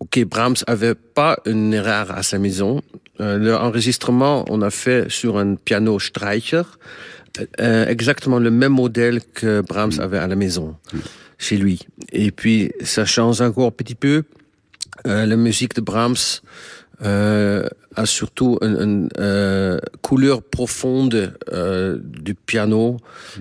Ok, 0.00 0.24
Brahms 0.24 0.56
avait 0.66 0.94
pas 0.94 1.38
une 1.44 1.74
erreur 1.74 2.10
à 2.10 2.22
sa 2.22 2.38
maison. 2.38 2.80
Euh, 3.20 3.38
L'enregistrement, 3.38 4.44
on 4.48 4.62
a 4.62 4.70
fait 4.70 5.10
sur 5.10 5.38
un 5.38 5.54
piano 5.54 5.98
Streicher, 5.98 6.62
euh, 7.60 7.86
exactement 7.86 8.38
le 8.38 8.50
même 8.50 8.72
modèle 8.72 9.20
que 9.34 9.60
Brahms 9.60 9.96
mm. 9.98 10.00
avait 10.00 10.18
à 10.18 10.26
la 10.26 10.36
maison, 10.36 10.76
mm. 10.92 10.98
chez 11.38 11.56
lui. 11.58 11.80
Et 12.12 12.30
puis, 12.30 12.72
ça 12.82 13.04
change 13.04 13.42
encore 13.42 13.68
un 13.68 13.70
petit 13.72 13.94
peu. 13.94 14.24
Euh, 15.06 15.26
la 15.26 15.36
musique 15.36 15.74
de 15.74 15.82
Brahms 15.82 16.40
euh, 17.02 17.66
a 17.96 18.06
surtout 18.06 18.58
une, 18.62 18.76
une 18.76 19.08
euh, 19.18 19.78
couleur 20.02 20.42
profonde 20.42 21.34
euh, 21.52 21.98
du 22.02 22.34
piano 22.34 22.98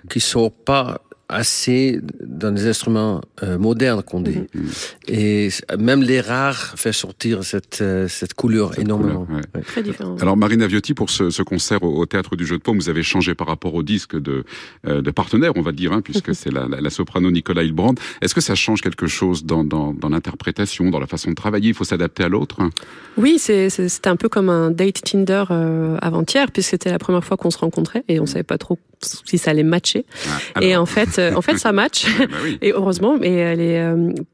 qui 0.09 0.19
sort 0.19 0.51
pas 0.51 1.01
assez 1.29 2.01
dans 2.19 2.53
les 2.53 2.67
instruments 2.67 3.21
euh, 3.43 3.59
modernes 3.59 4.01
qu'on 4.01 4.19
dit. 4.19 4.39
Mhm. 4.53 4.69
Et 5.07 5.49
même 5.77 6.01
les 6.01 6.21
rares 6.21 6.73
fait 6.75 6.91
sortir 6.91 7.43
cette, 7.43 7.79
euh, 7.81 8.07
cette 8.07 8.33
couleur 8.33 8.79
énormément. 8.79 9.27
Très 9.67 9.83
différent. 9.83 10.15
Alors 10.19 10.35
Marina 10.35 10.65
Viotti, 10.65 10.95
pour 10.95 11.11
ce, 11.11 11.29
ce 11.29 11.43
concert 11.43 11.83
au, 11.83 12.05
Théâtre 12.07 12.35
du 12.35 12.45
Jeu 12.45 12.57
de 12.57 12.63
Paume, 12.63 12.79
vous 12.79 12.89
avez 12.89 13.03
changé 13.03 13.35
par 13.35 13.47
rapport 13.47 13.75
au 13.75 13.83
disque 13.83 14.19
de, 14.19 14.43
euh, 14.87 15.03
de 15.03 15.11
partenaire, 15.11 15.51
on 15.55 15.61
va 15.61 15.71
dire, 15.71 15.93
hein, 15.93 16.01
puisque 16.01 16.33
c'est 16.39 16.51
la, 16.51 16.67
la, 16.67 16.89
soprano 16.89 17.29
Nicolas 17.29 17.61
Hilbrand. 17.61 17.93
Est-ce 18.21 18.33
que 18.33 18.41
ça 18.41 18.55
change 18.55 18.81
quelque 18.81 19.05
chose 19.05 19.45
dans, 19.45 19.63
dans, 19.63 19.93
dans 19.93 20.09
l'interprétation, 20.09 20.89
dans 20.89 20.99
la 20.99 21.07
façon 21.07 21.29
de 21.29 21.35
travailler? 21.35 21.69
Il 21.69 21.75
faut 21.75 21.83
s'adapter 21.83 22.23
à 22.23 22.29
l'autre? 22.29 22.57
Oui, 23.17 23.37
c'est 23.37 24.07
un 24.07 24.15
peu 24.15 24.29
comme 24.29 24.49
un 24.49 24.71
date 24.71 25.03
Tinder 25.03 25.43
avant-hier, 26.01 26.51
puisque 26.51 26.71
c'était 26.71 26.89
la 26.89 26.99
première 26.99 27.23
fois 27.23 27.37
qu'on 27.37 27.51
se 27.51 27.59
rencontrait 27.59 28.03
et 28.07 28.19
on 28.19 28.25
savait 28.25 28.43
pas 28.43 28.57
trop 28.57 28.79
si 29.01 29.37
ça 29.37 29.51
allait 29.51 29.63
matcher. 29.63 30.05
Ah, 30.55 30.61
et 30.61 30.75
en 30.75 30.85
fait, 30.85 31.19
en 31.35 31.41
fait, 31.41 31.57
ça 31.57 31.71
match. 31.71 32.05
Bah 32.29 32.37
et 32.61 32.73
heureusement, 32.73 33.17
mais 33.19 33.33
elle 33.33 33.61
est 33.61 33.81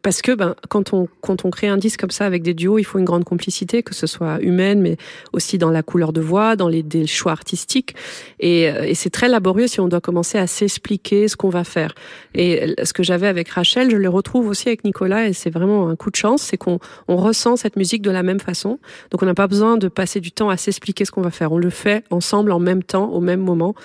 parce 0.01 0.21
que 0.21 0.33
ben 0.33 0.55
quand 0.69 0.91
on 0.93 1.07
quand 1.21 1.45
on 1.45 1.49
crée 1.49 1.67
un 1.67 1.77
disque 1.77 2.01
comme 2.01 2.11
ça 2.11 2.25
avec 2.25 2.43
des 2.43 2.53
duos, 2.53 2.77
il 2.77 2.83
faut 2.83 2.99
une 2.99 3.05
grande 3.05 3.23
complicité, 3.23 3.83
que 3.83 3.93
ce 3.93 4.07
soit 4.07 4.41
humaine, 4.41 4.81
mais 4.81 4.97
aussi 5.33 5.57
dans 5.57 5.69
la 5.69 5.81
couleur 5.81 6.11
de 6.11 6.19
voix, 6.19 6.55
dans 6.55 6.67
les, 6.67 6.83
des 6.83 7.07
choix 7.07 7.31
artistiques. 7.31 7.95
Et, 8.39 8.63
et 8.63 8.95
c'est 8.95 9.09
très 9.09 9.29
laborieux 9.29 9.67
si 9.67 9.79
on 9.79 9.87
doit 9.87 10.01
commencer 10.01 10.37
à 10.37 10.47
s'expliquer 10.47 11.27
ce 11.27 11.35
qu'on 11.35 11.49
va 11.49 11.63
faire. 11.63 11.93
Et 12.33 12.75
ce 12.83 12.93
que 12.93 13.03
j'avais 13.03 13.27
avec 13.27 13.49
Rachel, 13.49 13.89
je 13.91 13.97
le 13.97 14.09
retrouve 14.09 14.47
aussi 14.47 14.67
avec 14.67 14.83
Nicolas, 14.83 15.27
et 15.27 15.33
c'est 15.33 15.49
vraiment 15.49 15.87
un 15.89 15.95
coup 15.95 16.11
de 16.11 16.15
chance, 16.15 16.41
c'est 16.41 16.57
qu'on 16.57 16.79
on 17.07 17.15
ressent 17.15 17.55
cette 17.55 17.75
musique 17.75 18.01
de 18.01 18.11
la 18.11 18.23
même 18.23 18.39
façon. 18.39 18.79
Donc 19.11 19.23
on 19.23 19.25
n'a 19.25 19.33
pas 19.33 19.47
besoin 19.47 19.77
de 19.77 19.87
passer 19.87 20.19
du 20.19 20.31
temps 20.31 20.49
à 20.49 20.57
s'expliquer 20.57 21.05
ce 21.05 21.11
qu'on 21.11 21.21
va 21.21 21.31
faire. 21.31 21.51
On 21.51 21.57
le 21.57 21.69
fait 21.69 22.03
ensemble 22.09 22.51
en 22.51 22.59
même 22.59 22.83
temps, 22.83 23.09
au 23.09 23.21
même 23.21 23.41
moment. 23.41 23.75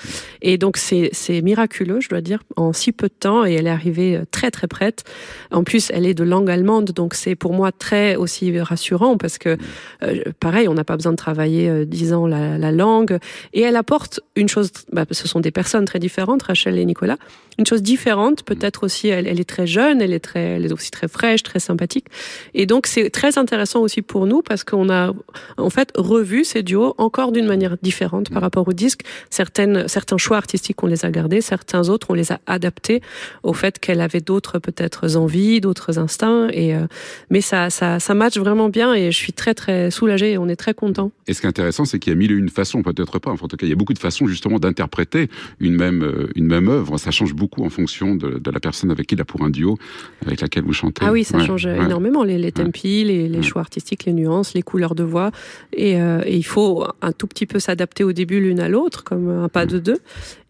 Et 0.42 0.58
donc 0.58 0.69
c'est 0.76 1.42
miraculeux, 1.42 2.00
je 2.00 2.08
dois 2.08 2.20
dire, 2.20 2.42
en 2.56 2.72
si 2.72 2.92
peu 2.92 3.08
de 3.08 3.14
temps, 3.18 3.44
et 3.44 3.54
elle 3.54 3.66
est 3.66 3.70
arrivée 3.70 4.16
euh, 4.16 4.24
très 4.30 4.50
très 4.50 4.66
prête. 4.66 5.04
En 5.50 5.64
plus, 5.64 5.90
elle 5.94 6.06
est 6.06 6.14
de 6.14 6.24
langue 6.24 6.50
allemande, 6.50 6.90
donc 6.92 7.14
c'est 7.14 7.34
pour 7.34 7.52
moi 7.52 7.72
très 7.72 8.16
aussi 8.16 8.58
rassurant 8.60 9.16
parce 9.16 9.38
que 9.38 9.56
euh, 10.02 10.22
pareil, 10.40 10.68
on 10.68 10.74
n'a 10.74 10.84
pas 10.84 10.96
besoin 10.96 11.12
de 11.12 11.16
travailler 11.16 11.68
euh, 11.68 11.84
dix 11.84 12.12
ans 12.12 12.26
la, 12.26 12.58
la, 12.58 12.72
langue. 12.72 13.18
Et 13.52 13.60
elle 13.60 13.76
apporte 13.76 14.20
une 14.36 14.48
chose, 14.48 14.70
bah, 14.92 15.04
ce 15.10 15.28
sont 15.28 15.40
des 15.40 15.50
personnes 15.50 15.84
très 15.84 15.98
différentes, 15.98 16.42
Rachel 16.42 16.78
et 16.78 16.84
Nicolas, 16.84 17.16
une 17.58 17.66
chose 17.66 17.82
différente. 17.82 18.42
Peut-être 18.42 18.84
aussi, 18.84 19.08
elle, 19.08 19.26
elle, 19.26 19.40
est 19.40 19.48
très 19.48 19.66
jeune, 19.66 20.00
elle 20.00 20.12
est 20.12 20.20
très, 20.20 20.40
elle 20.40 20.66
est 20.66 20.72
aussi 20.72 20.90
très 20.90 21.08
fraîche, 21.08 21.42
très 21.42 21.60
sympathique. 21.60 22.06
Et 22.54 22.66
donc, 22.66 22.86
c'est 22.86 23.10
très 23.10 23.38
intéressant 23.38 23.80
aussi 23.80 24.02
pour 24.02 24.26
nous 24.26 24.42
parce 24.42 24.64
qu'on 24.64 24.90
a, 24.90 25.12
en 25.56 25.70
fait, 25.70 25.92
revu 25.96 26.44
ces 26.44 26.62
duos 26.62 26.94
encore 26.98 27.32
d'une 27.32 27.46
manière 27.46 27.76
différente 27.82 28.30
par 28.30 28.42
rapport 28.42 28.66
au 28.66 28.72
disque. 28.72 29.02
Certaines, 29.30 29.88
certains 29.88 30.18
choix 30.18 30.36
artistiques, 30.36 30.59
on 30.82 30.86
les 30.86 31.04
a 31.04 31.10
gardés, 31.10 31.40
certains 31.40 31.88
autres, 31.88 32.08
on 32.10 32.14
les 32.14 32.32
a 32.32 32.40
adaptés 32.46 33.00
au 33.42 33.52
fait 33.52 33.78
qu'elle 33.78 34.00
avait 34.00 34.20
d'autres, 34.20 34.58
peut-être, 34.58 35.16
envies, 35.16 35.60
d'autres 35.60 35.98
instincts. 35.98 36.48
Et, 36.52 36.74
euh, 36.74 36.86
mais 37.30 37.40
ça, 37.40 37.70
ça, 37.70 38.00
ça 38.00 38.14
match 38.14 38.38
vraiment 38.38 38.68
bien 38.68 38.94
et 38.94 39.10
je 39.10 39.16
suis 39.16 39.32
très, 39.32 39.54
très 39.54 39.90
soulagée 39.90 40.32
et 40.32 40.38
on 40.38 40.48
est 40.48 40.56
très 40.56 40.74
content. 40.74 41.10
Et 41.26 41.32
ce 41.32 41.40
qui 41.40 41.46
est 41.46 41.48
intéressant, 41.48 41.84
c'est 41.84 41.98
qu'il 41.98 42.12
y 42.12 42.16
a 42.16 42.18
mille 42.18 42.32
et 42.32 42.34
une 42.34 42.50
façons, 42.50 42.82
peut-être 42.82 43.18
pas, 43.18 43.30
en 43.30 43.36
tout 43.36 43.56
cas, 43.56 43.66
il 43.66 43.70
y 43.70 43.72
a 43.72 43.76
beaucoup 43.76 43.94
de 43.94 43.98
façons, 43.98 44.26
justement, 44.26 44.58
d'interpréter 44.58 45.28
une 45.60 45.76
même, 45.76 46.02
euh, 46.02 46.28
une 46.34 46.46
même 46.46 46.68
œuvre. 46.68 46.98
Ça 46.98 47.10
change 47.10 47.34
beaucoup 47.34 47.64
en 47.64 47.70
fonction 47.70 48.14
de, 48.14 48.38
de, 48.38 48.50
la 48.50 48.60
personne 48.60 48.90
avec 48.90 49.06
qui 49.06 49.14
il 49.14 49.20
a 49.20 49.24
pour 49.24 49.42
un 49.42 49.50
duo, 49.50 49.78
avec 50.26 50.40
laquelle 50.40 50.64
vous 50.64 50.72
chantez. 50.72 51.04
Ah 51.06 51.12
oui, 51.12 51.24
ça 51.24 51.38
change 51.40 51.66
énormément, 51.66 52.24
les, 52.24 52.38
les 52.38 52.52
tempi, 52.52 53.04
les, 53.04 53.28
les 53.28 53.42
choix 53.42 53.62
artistiques, 53.62 54.04
les 54.04 54.12
nuances, 54.12 54.54
les 54.54 54.62
couleurs 54.62 54.94
de 54.94 55.04
voix. 55.04 55.30
Et, 55.72 56.00
euh, 56.00 56.22
et 56.26 56.36
il 56.36 56.42
faut 56.42 56.86
un 57.00 57.12
tout 57.12 57.26
petit 57.26 57.46
peu 57.46 57.58
s'adapter 57.58 58.04
au 58.04 58.12
début 58.12 58.40
l'une 58.40 58.60
à 58.60 58.68
l'autre, 58.68 59.04
comme 59.04 59.28
un 59.28 59.48
pas 59.48 59.66
de 59.66 59.78
deux. 59.78 59.98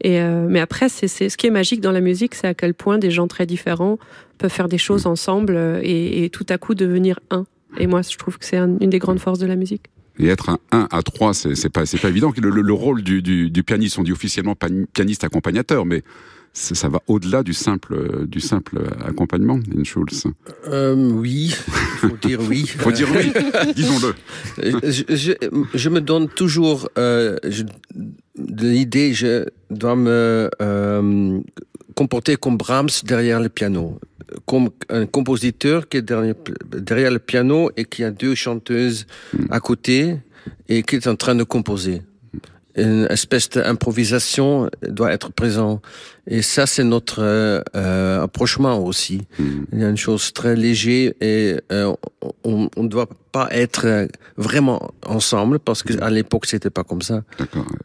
Euh, 0.07 0.47
mais 0.49 0.61
après, 0.61 0.89
c'est 0.89 1.09
ce 1.29 1.37
qui 1.37 1.47
est 1.47 1.51
magique 1.51 1.81
dans 1.81 1.93
la 1.93 2.01
musique, 2.01 2.35
c'est 2.35 2.47
à 2.47 2.55
quel 2.55 2.75
point 2.75 2.99
des 2.99 3.11
gens 3.11 3.29
très 3.29 3.47
différents 3.47 3.99
peuvent 4.39 4.51
faire 4.51 4.69
des 4.69 4.79
choses 4.79 5.07
ensemble 5.07 5.59
et, 5.83 6.25
et 6.25 6.31
tout 6.31 6.47
à 6.49 6.59
coup 6.59 6.75
devenir 6.75 7.21
un. 7.31 7.45
Et 7.79 7.87
moi, 7.87 8.03
je 8.03 8.17
trouve 8.17 8.39
que 8.39 8.45
c'est 8.45 8.57
une 8.57 8.79
des 8.79 8.99
grandes 8.99 9.21
forces 9.21 9.39
de 9.39 9.47
la 9.47 9.57
musique. 9.57 9.85
Et 10.19 10.29
être 10.29 10.51
un 10.51 10.59
1 10.73 10.89
à 10.91 11.03
3, 11.03 11.35
c'est 11.35 11.69
pas, 11.71 11.85
pas 11.85 12.09
évident. 12.09 12.33
Le, 12.37 12.51
le, 12.51 12.63
le 12.63 12.73
rôle 12.73 13.03
du, 13.03 13.63
pianiste, 13.65 13.99
on 13.99 14.03
dit 14.03 14.13
officiellement 14.13 14.55
pianiste 14.93 15.25
accompagnateur, 15.25 15.87
mais 15.87 16.03
ça 16.53 16.89
va 16.89 17.01
au-delà 17.07 17.43
du 17.43 17.55
simple, 17.55 18.27
du 18.27 18.41
simple 18.41 18.81
accompagnement, 19.07 19.61
In 19.77 19.85
Schulz. 19.85 20.25
Euh, 20.67 20.95
oui, 20.95 21.55
faut 21.99 22.17
dire 22.21 22.41
oui. 22.49 22.67
faut 22.79 22.93
dire 22.93 23.09
oui, 23.15 23.33
disons-le. 23.75 24.15
Je, 24.59 25.05
je, 25.09 25.33
je, 25.73 25.89
me 25.89 26.01
donne 26.01 26.29
toujours 26.29 26.89
euh, 26.99 27.37
l'idée, 28.37 29.15
je 29.15 29.47
dois 29.71 29.97
me 29.97 30.51
euh, 30.61 31.41
comporter 31.95 32.37
comme 32.37 32.57
Brahms 32.57 33.05
derrière 33.05 33.41
le 33.41 33.49
piano 33.49 33.99
comme 34.47 34.71
un 34.89 35.07
compositeur 35.07 35.89
qui 35.89 35.99
est 35.99 36.03
derrière, 36.03 36.35
derrière, 36.71 37.11
le 37.11 37.19
piano 37.19 37.71
et 37.77 37.85
qui 37.85 38.05
a 38.05 38.11
deux 38.11 38.35
chanteuses 38.35 39.07
à 39.51 39.61
côté 39.61 40.17
et 40.69 40.83
qui 40.83 40.97
est 40.97 41.07
en 41.07 41.17
train 41.17 41.35
de 41.35 41.45
composer. 41.45 42.03
Une 42.81 43.07
espèce 43.11 43.51
d'improvisation 43.51 44.71
doit 44.83 45.13
être 45.13 45.31
présent. 45.33 45.81
Et 46.27 46.43
ça, 46.43 46.67
c'est 46.67 46.85
notre 46.85 47.21
euh, 47.21 48.23
approchement 48.23 48.83
aussi. 48.85 49.23
Il 49.73 49.79
y 49.79 49.85
a 49.85 49.89
une 49.89 49.97
chose 49.97 50.33
très 50.33 50.55
légère 50.55 51.13
et 51.21 51.57
euh, 51.73 51.93
on 52.45 52.69
ne 52.77 52.89
doit 52.89 53.09
pas 53.33 53.49
être 53.51 54.09
vraiment 54.37 54.91
ensemble 55.07 55.59
parce 55.59 55.83
qu'à 55.83 56.11
l'époque, 56.11 56.47
c'était 56.47 56.71
pas 56.71 56.85
comme 56.85 57.03
ça. 57.03 57.23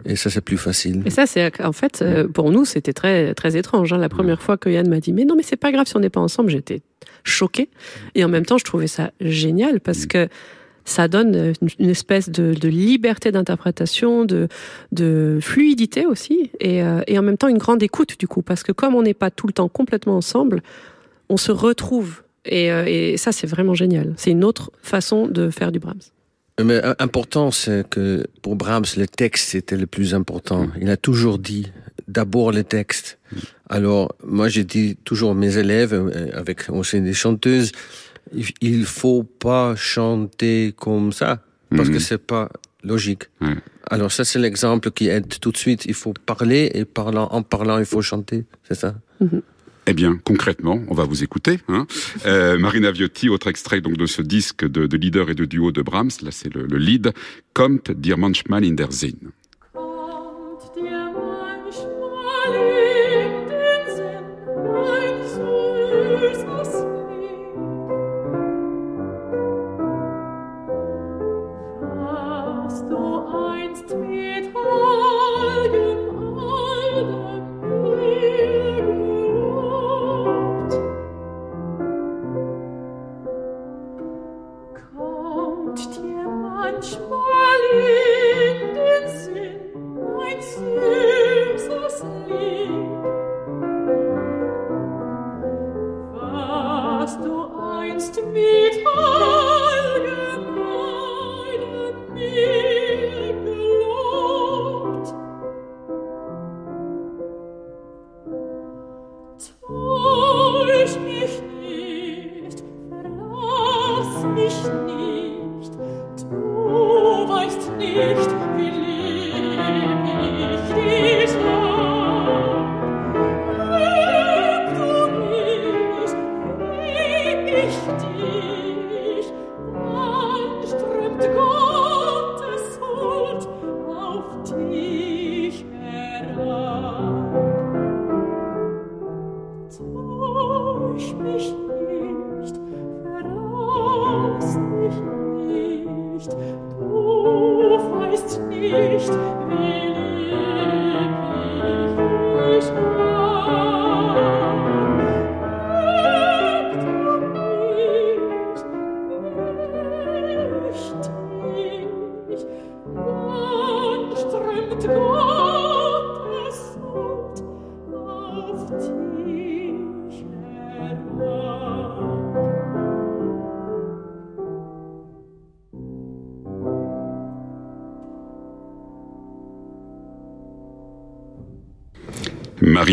Et 0.06 0.16
ça, 0.16 0.30
c'est 0.30 0.42
plus 0.42 0.58
facile. 0.58 1.02
Et 1.06 1.10
ça, 1.10 1.26
c'est 1.26 1.62
en 1.62 1.72
fait, 1.72 2.02
euh, 2.02 2.28
pour 2.28 2.52
nous, 2.52 2.66
c'était 2.66 2.94
très 2.94 3.34
très 3.34 3.58
étrange. 3.58 3.94
Hein. 3.94 3.98
La 3.98 4.10
première 4.10 4.42
fois 4.42 4.58
que 4.58 4.70
Yann 4.70 4.88
m'a 4.88 5.00
dit, 5.00 5.14
mais 5.14 5.26
non, 5.26 5.36
mais 5.36 5.44
c'est 5.44 5.56
pas 5.56 5.72
grave 5.72 5.88
si 5.88 5.96
on 5.96 6.00
n'est 6.00 6.10
pas 6.10 6.22
ensemble, 6.22 6.50
j'étais 6.50 6.82
choquée. 7.24 7.70
Et 8.14 8.24
en 8.24 8.30
même 8.30 8.46
temps, 8.46 8.58
je 8.58 8.66
trouvais 8.66 8.88
ça 8.88 9.12
génial 9.20 9.80
parce 9.80 10.06
que 10.06 10.28
ça 10.86 11.08
donne 11.08 11.54
une 11.80 11.90
espèce 11.90 12.30
de, 12.30 12.54
de 12.54 12.68
liberté 12.70 13.32
d'interprétation, 13.32 14.24
de, 14.24 14.48
de, 14.92 15.40
fluidité 15.42 16.06
aussi, 16.06 16.52
et, 16.60 16.84
euh, 16.84 17.02
et, 17.08 17.18
en 17.20 17.24
même 17.24 17.38
temps 17.38 17.48
une 17.48 17.58
grande 17.58 17.84
écoute 17.84 18.18
du 18.20 18.28
coup, 18.28 18.42
parce 18.42 18.64
que 18.64 18.72
comme 18.72 18.96
on 18.96 19.02
n'est 19.02 19.16
pas 19.16 19.32
tout 19.32 19.48
le 19.48 19.54
temps 19.54 19.68
complètement 19.68 20.16
ensemble, 20.16 20.62
on 21.28 21.38
se 21.38 21.52
retrouve, 21.52 22.22
et, 22.46 22.72
euh, 22.72 22.86
et 22.86 23.18
ça 23.18 23.32
c'est 23.32 23.48
vraiment 23.48 23.74
génial. 23.74 24.14
C'est 24.16 24.32
une 24.32 24.44
autre 24.44 24.72
façon 24.82 25.28
de 25.28 25.50
faire 25.50 25.72
du 25.72 25.80
Brahms. 25.80 26.02
Mais 26.64 26.82
important, 27.00 27.52
c'est 27.52 27.86
que 27.90 28.26
pour 28.42 28.56
Brahms, 28.56 28.86
le 28.96 29.08
texte 29.08 29.56
était 29.56 29.76
le 29.76 29.88
plus 29.88 30.14
important. 30.14 30.70
Il 30.80 30.90
a 30.90 30.96
toujours 30.96 31.38
dit 31.38 31.70
d'abord 32.08 32.52
le 32.52 32.64
texte. 32.64 33.18
Alors, 33.70 34.16
moi, 34.24 34.48
j'ai 34.48 34.64
dit 34.64 34.96
toujours 35.04 35.32
à 35.32 35.34
mes 35.34 35.58
élèves, 35.58 35.94
euh, 35.94 36.30
avec 36.34 36.70
aussi 36.70 37.02
des 37.02 37.14
chanteuses, 37.14 37.72
il 38.62 38.86
faut 38.86 39.24
pas 39.24 39.76
chanter 39.76 40.74
comme 40.78 41.12
ça 41.12 41.42
parce 41.70 41.90
que 41.90 41.96
mhm. 41.96 42.00
c'est 42.00 42.18
pas 42.26 42.50
logique. 42.84 43.24
Alors 43.90 44.12
ça 44.12 44.26
c'est 44.26 44.40
l'exemple 44.40 44.92
qui 44.92 45.08
aide 45.08 45.40
tout 45.40 45.52
de 45.52 45.58
suite. 45.58 45.86
Il 45.86 45.94
faut 45.94 46.14
parler 46.26 46.72
et 46.74 46.86
parlant, 46.86 47.28
en 47.32 47.44
parlant 47.44 47.80
il 47.80 47.86
faut 47.86 48.02
chanter, 48.02 48.46
c'est 48.68 48.76
ça? 48.76 48.96
Mhm. 49.20 49.42
Eh 49.88 49.94
bien, 49.94 50.18
concrètement, 50.24 50.82
on 50.88 50.96
va 50.96 51.04
vous 51.04 51.24
écouter. 51.24 51.60
Hein. 51.68 51.86
Euh, 52.26 52.58
Marina 52.58 52.90
Viotti, 52.92 53.30
autre 53.30 53.48
extrait 53.48 53.82
donc 53.82 53.98
de 53.98 54.08
ce 54.08 54.24
disque 54.24 54.66
de, 54.66 54.88
de 54.88 54.98
leader 54.98 55.30
et 55.30 55.36
de 55.36 55.46
duo 55.46 55.72
de 55.72 55.84
Brahms. 55.84 56.10
Là, 56.24 56.32
c'est 56.32 56.52
le, 56.52 56.66
le, 56.66 56.78
lead. 56.78 57.14
Kommt 57.54 57.92
dir 57.92 58.18
manchmal 58.18 58.66
in 58.66 58.74
der 58.74 58.92
Sinn. 58.92 59.32
to 98.10 98.22
meet 98.22 98.85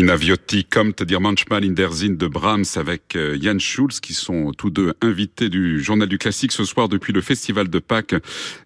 Marina 0.03 0.17
Viotti, 0.17 0.65
Comte 0.65 1.03
dir 1.03 1.21
manchmal 1.21 1.63
in 1.63 1.75
der 1.75 1.93
Sinn 1.93 2.17
de 2.17 2.27
Brahms 2.27 2.75
avec 2.75 3.15
euh, 3.15 3.37
Jan 3.39 3.57
Schulz, 3.57 4.01
qui 4.01 4.11
sont 4.13 4.51
tous 4.51 4.69
deux 4.69 4.93
invités 4.99 5.47
du 5.47 5.81
Journal 5.81 6.09
du 6.09 6.17
Classique 6.17 6.51
ce 6.51 6.65
soir 6.65 6.89
depuis 6.89 7.13
le 7.13 7.21
Festival 7.21 7.69
de 7.69 7.79
Pâques 7.79 8.15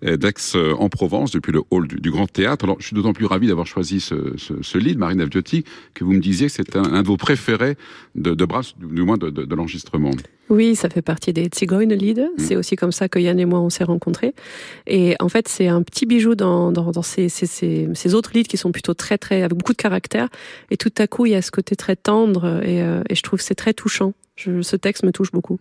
euh, 0.03 0.17
d'Aix-en-Provence, 0.17 1.29
depuis 1.29 1.51
le 1.51 1.61
hall 1.69 1.87
du, 1.87 2.09
Grand 2.09 2.25
Théâtre. 2.25 2.65
Alors, 2.65 2.77
je 2.79 2.87
suis 2.87 2.95
d'autant 2.95 3.13
plus 3.13 3.27
ravi 3.27 3.45
d'avoir 3.45 3.67
choisi 3.67 3.99
ce, 3.99 4.33
ce, 4.37 4.63
ce 4.63 4.77
livre, 4.79 4.97
Marina 4.97 5.25
Viotti, 5.25 5.63
que 5.93 6.03
vous 6.03 6.13
me 6.13 6.21
disiez 6.21 6.47
que 6.47 6.53
c'est 6.53 6.75
un, 6.75 7.03
de 7.03 7.07
vos 7.07 7.17
préférés 7.17 7.77
de, 8.15 8.33
Brahms, 8.43 8.73
du, 8.79 9.03
moins 9.03 9.17
de, 9.17 9.29
de 9.29 9.55
l'enregistrement. 9.55 10.09
Oui, 10.49 10.75
ça 10.75 10.89
fait 10.89 11.01
partie 11.01 11.33
des 11.33 11.49
Zigeunelied. 11.53 12.19
Mm. 12.19 12.39
C'est 12.39 12.55
aussi 12.55 12.75
comme 12.75 12.91
ça 12.91 13.09
que 13.09 13.19
Yann 13.19 13.39
et 13.39 13.45
moi 13.45 13.59
on 13.59 13.69
s'est 13.69 13.83
rencontrés. 13.83 14.33
Et 14.85 15.15
en 15.19 15.29
fait, 15.29 15.47
c'est 15.47 15.67
un 15.67 15.81
petit 15.83 16.05
bijou 16.05 16.35
dans, 16.35 16.71
dans, 16.71 16.91
dans 16.91 17.01
ces, 17.01 17.29
ces, 17.29 17.45
ces, 17.45 17.89
ces, 17.93 18.15
autres 18.15 18.31
leads 18.33 18.47
qui 18.47 18.57
sont 18.57 18.71
plutôt 18.71 18.93
très, 18.93 19.17
très, 19.17 19.43
avec 19.43 19.57
beaucoup 19.57 19.73
de 19.73 19.77
caractère. 19.77 20.29
Et 20.71 20.77
tout 20.77 20.93
à 20.97 21.07
coup, 21.07 21.25
il 21.25 21.33
y 21.33 21.35
a 21.35 21.41
ce 21.41 21.51
côté 21.51 21.75
très 21.75 21.95
tendre 21.95 22.61
et, 22.63 22.81
euh, 22.81 23.01
et 23.09 23.15
je 23.15 23.23
trouve 23.23 23.39
que 23.39 23.45
c'est 23.45 23.55
très 23.55 23.73
touchant. 23.73 24.13
Je, 24.35 24.61
ce 24.61 24.75
texte 24.75 25.03
me 25.03 25.11
touche 25.11 25.31
beaucoup. 25.31 25.59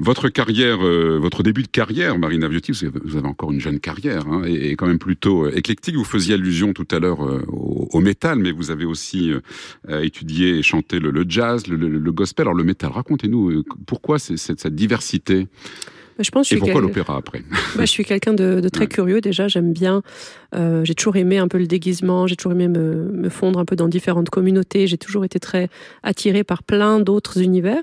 Votre 0.00 0.28
carrière, 0.28 0.84
euh, 0.84 1.18
votre 1.20 1.44
début 1.44 1.62
de 1.62 1.68
carrière, 1.68 2.18
Marina 2.18 2.48
Viotti, 2.48 2.72
vous 2.72 3.16
avez 3.16 3.28
encore 3.28 3.52
une 3.52 3.60
jeune 3.60 3.78
carrière, 3.78 4.26
hein, 4.26 4.42
et, 4.44 4.74
quand 4.74 4.88
même 4.88 4.98
plutôt 4.98 5.44
euh, 5.44 5.56
éclectique. 5.56 5.94
Vous 5.94 6.04
faisiez 6.04 6.34
allusion 6.34 6.72
tout 6.72 6.88
à 6.90 6.98
l'heure 6.98 7.24
euh, 7.24 7.44
au, 7.46 8.00
métal, 8.00 8.40
mais 8.40 8.50
vous 8.50 8.72
avez 8.72 8.84
aussi 8.84 9.32
euh, 9.32 10.00
étudié 10.02 10.58
et 10.58 10.62
chanté 10.62 10.98
le, 10.98 11.24
jazz, 11.28 11.68
le, 11.68 12.10
gospel. 12.10 12.42
Alors 12.44 12.54
le 12.54 12.64
métal, 12.64 12.90
racontez-nous 12.90 13.62
pourquoi 13.86 14.18
cette, 14.18 14.38
cette 14.38 14.74
diversité? 14.74 15.46
Bah, 16.16 16.22
je 16.22 16.30
pense 16.30 16.52
Et 16.52 16.56
pourquoi 16.56 16.80
l'opéra 16.80 17.16
après 17.16 17.42
bah, 17.76 17.84
Je 17.84 17.90
suis 17.90 18.04
quelqu'un 18.04 18.34
de, 18.34 18.60
de, 18.60 18.68
très 18.68 18.86
curieux 18.86 19.20
déjà. 19.20 19.48
J'aime 19.48 19.72
bien. 19.72 20.02
Euh, 20.54 20.84
j'ai 20.84 20.94
toujours 20.94 21.16
aimé 21.16 21.38
un 21.38 21.48
peu 21.48 21.58
le 21.58 21.66
déguisement. 21.66 22.26
J'ai 22.26 22.36
toujours 22.36 22.52
aimé 22.52 22.68
me, 22.68 23.10
me, 23.10 23.28
fondre 23.28 23.58
un 23.58 23.64
peu 23.64 23.74
dans 23.74 23.88
différentes 23.88 24.30
communautés. 24.30 24.86
J'ai 24.86 24.98
toujours 24.98 25.24
été 25.24 25.40
très 25.40 25.68
attirée 26.04 26.44
par 26.44 26.62
plein 26.62 27.00
d'autres 27.00 27.40
univers. 27.40 27.82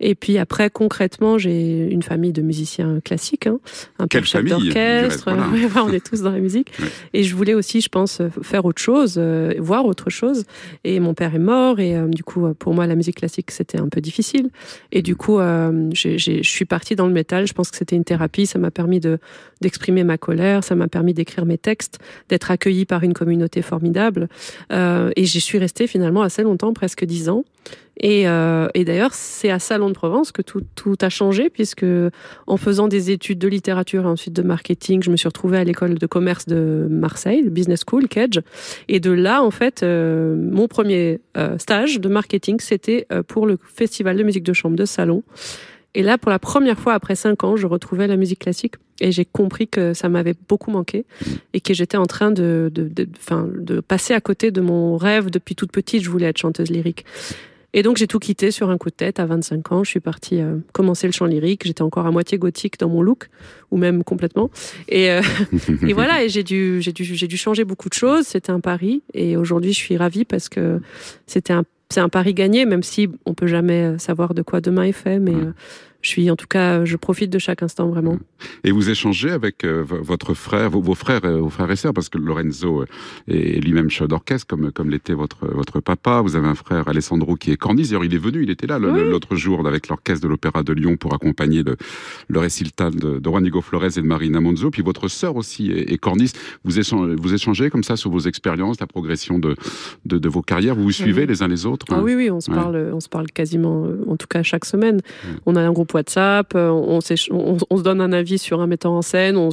Et 0.00 0.14
puis 0.14 0.36
après, 0.36 0.68
concrètement, 0.68 1.38
j'ai 1.38 1.88
une 1.90 2.02
famille 2.02 2.32
de 2.32 2.42
musiciens 2.42 3.00
classiques, 3.00 3.46
hein, 3.46 3.58
un 3.98 4.06
peu 4.06 4.22
chef 4.22 4.44
d'orchestre. 4.44 5.30
Voilà. 5.30 5.84
on 5.84 5.92
est 5.92 6.04
tous 6.04 6.22
dans 6.22 6.32
la 6.32 6.40
musique. 6.40 6.72
Ouais. 6.78 6.88
Et 7.14 7.22
je 7.22 7.34
voulais 7.34 7.54
aussi, 7.54 7.80
je 7.80 7.88
pense, 7.88 8.20
faire 8.42 8.64
autre 8.64 8.80
chose, 8.80 9.14
euh, 9.16 9.54
voir 9.58 9.86
autre 9.86 10.10
chose. 10.10 10.44
Et 10.84 11.00
mon 11.00 11.14
père 11.14 11.34
est 11.34 11.38
mort. 11.38 11.78
Et 11.80 11.96
euh, 11.96 12.06
du 12.08 12.24
coup, 12.24 12.52
pour 12.58 12.74
moi, 12.74 12.86
la 12.86 12.94
musique 12.94 13.16
classique, 13.16 13.50
c'était 13.50 13.78
un 13.78 13.88
peu 13.88 14.00
difficile. 14.00 14.50
Et 14.92 15.02
du 15.02 15.16
coup, 15.16 15.38
je 15.38 16.40
suis 16.42 16.64
partie 16.64 16.96
dans 16.96 17.06
le 17.06 17.12
métal. 17.12 17.46
Je 17.46 17.52
pense 17.52 17.69
que 17.70 17.76
c'était 17.76 17.96
une 17.96 18.04
thérapie. 18.04 18.46
Ça 18.46 18.58
m'a 18.58 18.70
permis 18.70 19.00
de 19.00 19.18
d'exprimer 19.60 20.04
ma 20.04 20.18
colère. 20.18 20.64
Ça 20.64 20.74
m'a 20.74 20.88
permis 20.88 21.14
d'écrire 21.14 21.44
mes 21.44 21.58
textes, 21.58 21.98
d'être 22.28 22.50
accueillie 22.50 22.86
par 22.86 23.02
une 23.02 23.12
communauté 23.12 23.62
formidable. 23.62 24.28
Euh, 24.72 25.10
et 25.16 25.24
j'y 25.24 25.40
suis 25.40 25.58
restée 25.58 25.86
finalement 25.86 26.22
assez 26.22 26.42
longtemps, 26.42 26.72
presque 26.72 27.04
dix 27.04 27.28
ans. 27.28 27.44
Et, 28.02 28.26
euh, 28.26 28.68
et 28.72 28.86
d'ailleurs, 28.86 29.12
c'est 29.12 29.50
à 29.50 29.58
Salon 29.58 29.88
de 29.88 29.92
Provence 29.92 30.32
que 30.32 30.40
tout, 30.40 30.96
a 31.02 31.08
changé, 31.10 31.50
puisque 31.50 31.84
en 32.46 32.56
faisant 32.56 32.88
des 32.88 33.10
études 33.10 33.38
de 33.38 33.48
littérature 33.48 34.04
et 34.04 34.06
ensuite 34.06 34.32
de 34.32 34.40
marketing, 34.40 35.02
je 35.02 35.10
me 35.10 35.16
suis 35.16 35.28
retrouvée 35.28 35.58
à 35.58 35.64
l'école 35.64 35.98
de 35.98 36.06
commerce 36.06 36.46
de 36.46 36.86
Marseille, 36.88 37.42
le 37.42 37.50
Business 37.50 37.82
School, 37.86 38.08
Kedge. 38.08 38.40
Et 38.88 39.00
de 39.00 39.10
là, 39.10 39.42
en 39.42 39.50
fait, 39.50 39.82
euh, 39.82 40.34
mon 40.34 40.66
premier 40.66 41.20
stage 41.58 42.00
de 42.00 42.08
marketing, 42.08 42.58
c'était 42.60 43.06
pour 43.28 43.46
le 43.46 43.58
Festival 43.62 44.16
de 44.16 44.22
musique 44.22 44.44
de 44.44 44.52
chambre 44.52 44.76
de 44.76 44.84
Salon. 44.86 45.22
Et 45.94 46.02
là, 46.02 46.18
pour 46.18 46.30
la 46.30 46.38
première 46.38 46.78
fois 46.78 46.94
après 46.94 47.16
cinq 47.16 47.42
ans, 47.44 47.56
je 47.56 47.66
retrouvais 47.66 48.06
la 48.06 48.16
musique 48.16 48.40
classique 48.40 48.74
et 49.00 49.10
j'ai 49.10 49.24
compris 49.24 49.66
que 49.66 49.94
ça 49.94 50.08
m'avait 50.08 50.34
beaucoup 50.48 50.70
manqué 50.70 51.04
et 51.52 51.60
que 51.60 51.74
j'étais 51.74 51.96
en 51.96 52.06
train 52.06 52.30
de, 52.30 52.70
de, 52.72 52.84
de, 52.84 53.04
de, 53.04 53.60
de 53.60 53.80
passer 53.80 54.14
à 54.14 54.20
côté 54.20 54.50
de 54.50 54.60
mon 54.60 54.96
rêve 54.96 55.30
depuis 55.30 55.54
toute 55.54 55.72
petite. 55.72 56.02
Je 56.02 56.10
voulais 56.10 56.26
être 56.26 56.38
chanteuse 56.38 56.70
lyrique. 56.70 57.04
Et 57.72 57.82
donc 57.82 57.96
j'ai 57.98 58.06
tout 58.06 58.18
quitté 58.18 58.50
sur 58.50 58.68
un 58.70 58.78
coup 58.78 58.90
de 58.90 58.94
tête 58.94 59.20
à 59.20 59.26
25 59.26 59.72
ans. 59.72 59.84
Je 59.84 59.90
suis 59.90 60.00
partie 60.00 60.40
euh, 60.40 60.56
commencer 60.72 61.06
le 61.06 61.12
chant 61.12 61.26
lyrique. 61.26 61.62
J'étais 61.64 61.82
encore 61.82 62.06
à 62.06 62.10
moitié 62.10 62.36
gothique 62.36 62.78
dans 62.80 62.88
mon 62.88 63.00
look, 63.00 63.28
ou 63.70 63.76
même 63.76 64.02
complètement. 64.02 64.50
Et, 64.88 65.10
euh, 65.10 65.22
et 65.86 65.92
voilà. 65.92 66.24
Et 66.24 66.28
j'ai 66.28 66.42
dû, 66.42 66.80
j'ai 66.82 66.92
dû, 66.92 67.04
j'ai 67.04 67.28
dû 67.28 67.36
changer 67.36 67.64
beaucoup 67.64 67.88
de 67.88 67.94
choses. 67.94 68.26
C'était 68.26 68.50
un 68.50 68.60
pari. 68.60 69.02
Et 69.14 69.36
aujourd'hui, 69.36 69.72
je 69.72 69.78
suis 69.78 69.96
ravie 69.96 70.24
parce 70.24 70.48
que 70.48 70.80
c'était 71.26 71.52
un, 71.52 71.64
c'est 71.90 72.00
un 72.00 72.08
pari 72.08 72.34
gagné, 72.34 72.64
même 72.64 72.82
si 72.82 73.08
on 73.26 73.34
peut 73.34 73.46
jamais 73.46 73.98
savoir 73.98 74.32
de 74.34 74.42
quoi 74.42 74.60
demain 74.60 74.84
est 74.84 74.92
fait. 74.92 75.18
Mais 75.18 75.34
euh, 75.34 75.52
je 76.02 76.08
suis 76.08 76.30
en 76.30 76.36
tout 76.36 76.46
cas, 76.46 76.84
je 76.84 76.96
profite 76.96 77.30
de 77.30 77.38
chaque 77.38 77.62
instant 77.62 77.88
vraiment. 77.88 78.18
Et 78.64 78.70
vous 78.70 78.90
échangez 78.90 79.30
avec 79.30 79.64
euh, 79.64 79.84
votre 79.86 80.34
frère, 80.34 80.70
vos, 80.70 80.80
vos 80.80 80.94
frères, 80.94 81.24
euh, 81.24 81.38
vos 81.38 81.50
frères 81.50 81.70
et 81.70 81.76
sœurs, 81.76 81.92
parce 81.92 82.08
que 82.08 82.18
Lorenzo 82.18 82.84
est 83.28 83.64
lui-même 83.64 83.90
chef 83.90 84.08
d'orchestre, 84.08 84.46
comme 84.46 84.72
comme 84.72 84.90
l'était 84.90 85.14
votre 85.14 85.46
votre 85.46 85.80
papa. 85.80 86.20
Vous 86.20 86.36
avez 86.36 86.48
un 86.48 86.54
frère 86.54 86.88
Alessandro 86.88 87.36
qui 87.36 87.50
est 87.52 87.56
corniste. 87.56 87.90
D'ailleurs, 87.90 88.04
il 88.04 88.14
est 88.14 88.18
venu, 88.18 88.42
il 88.42 88.50
était 88.50 88.66
là 88.66 88.78
l'autre 88.78 89.36
jour 89.36 89.66
avec 89.66 89.88
l'orchestre 89.88 90.22
de 90.22 90.28
l'Opéra 90.28 90.62
de 90.62 90.72
Lyon 90.72 90.96
pour 90.96 91.14
accompagner 91.14 91.62
le, 91.62 91.76
le 92.28 92.38
récital 92.38 92.94
de, 92.94 93.18
de 93.18 93.30
Juanigo 93.30 93.60
Flores 93.60 93.96
et 93.98 94.02
de 94.02 94.06
Marina 94.06 94.40
Monzo. 94.40 94.70
Puis 94.70 94.82
votre 94.82 95.08
sœur 95.08 95.36
aussi 95.36 95.70
est, 95.70 95.92
est. 95.92 96.00
Vous 96.64 96.78
échangez, 96.78 97.14
vous 97.16 97.34
échangez 97.34 97.70
comme 97.70 97.84
ça 97.84 97.96
sur 97.96 98.10
vos 98.10 98.20
expériences, 98.20 98.80
la 98.80 98.86
progression 98.86 99.38
de, 99.38 99.54
de, 100.06 100.18
de 100.18 100.28
vos 100.28 100.42
carrières. 100.42 100.74
Vous 100.74 100.84
vous 100.84 100.92
suivez 100.92 101.22
oui. 101.22 101.28
les 101.28 101.42
uns 101.42 101.48
les 101.48 101.66
autres. 101.66 101.86
Ah 101.90 102.00
oui, 102.02 102.14
oui, 102.14 102.30
on 102.30 102.40
se 102.40 102.50
ouais. 102.50 102.56
parle, 102.56 102.90
on 102.92 103.00
se 103.00 103.08
parle 103.08 103.26
quasiment, 103.26 103.86
en 104.08 104.16
tout 104.16 104.26
cas 104.26 104.42
chaque 104.42 104.64
semaine. 104.64 105.00
On 105.46 105.56
a 105.56 105.60
un 105.60 105.72
groupe 105.72 105.89
WhatsApp, 105.94 106.54
euh, 106.54 106.68
on, 106.68 107.00
on, 107.30 107.58
on, 107.70 107.76
se 107.76 107.82
donne 107.82 108.00
un 108.00 108.12
avis 108.12 108.38
sur 108.38 108.60
un 108.60 108.66
metteur 108.66 108.92
en 108.92 109.02
scène, 109.02 109.36
on, 109.36 109.50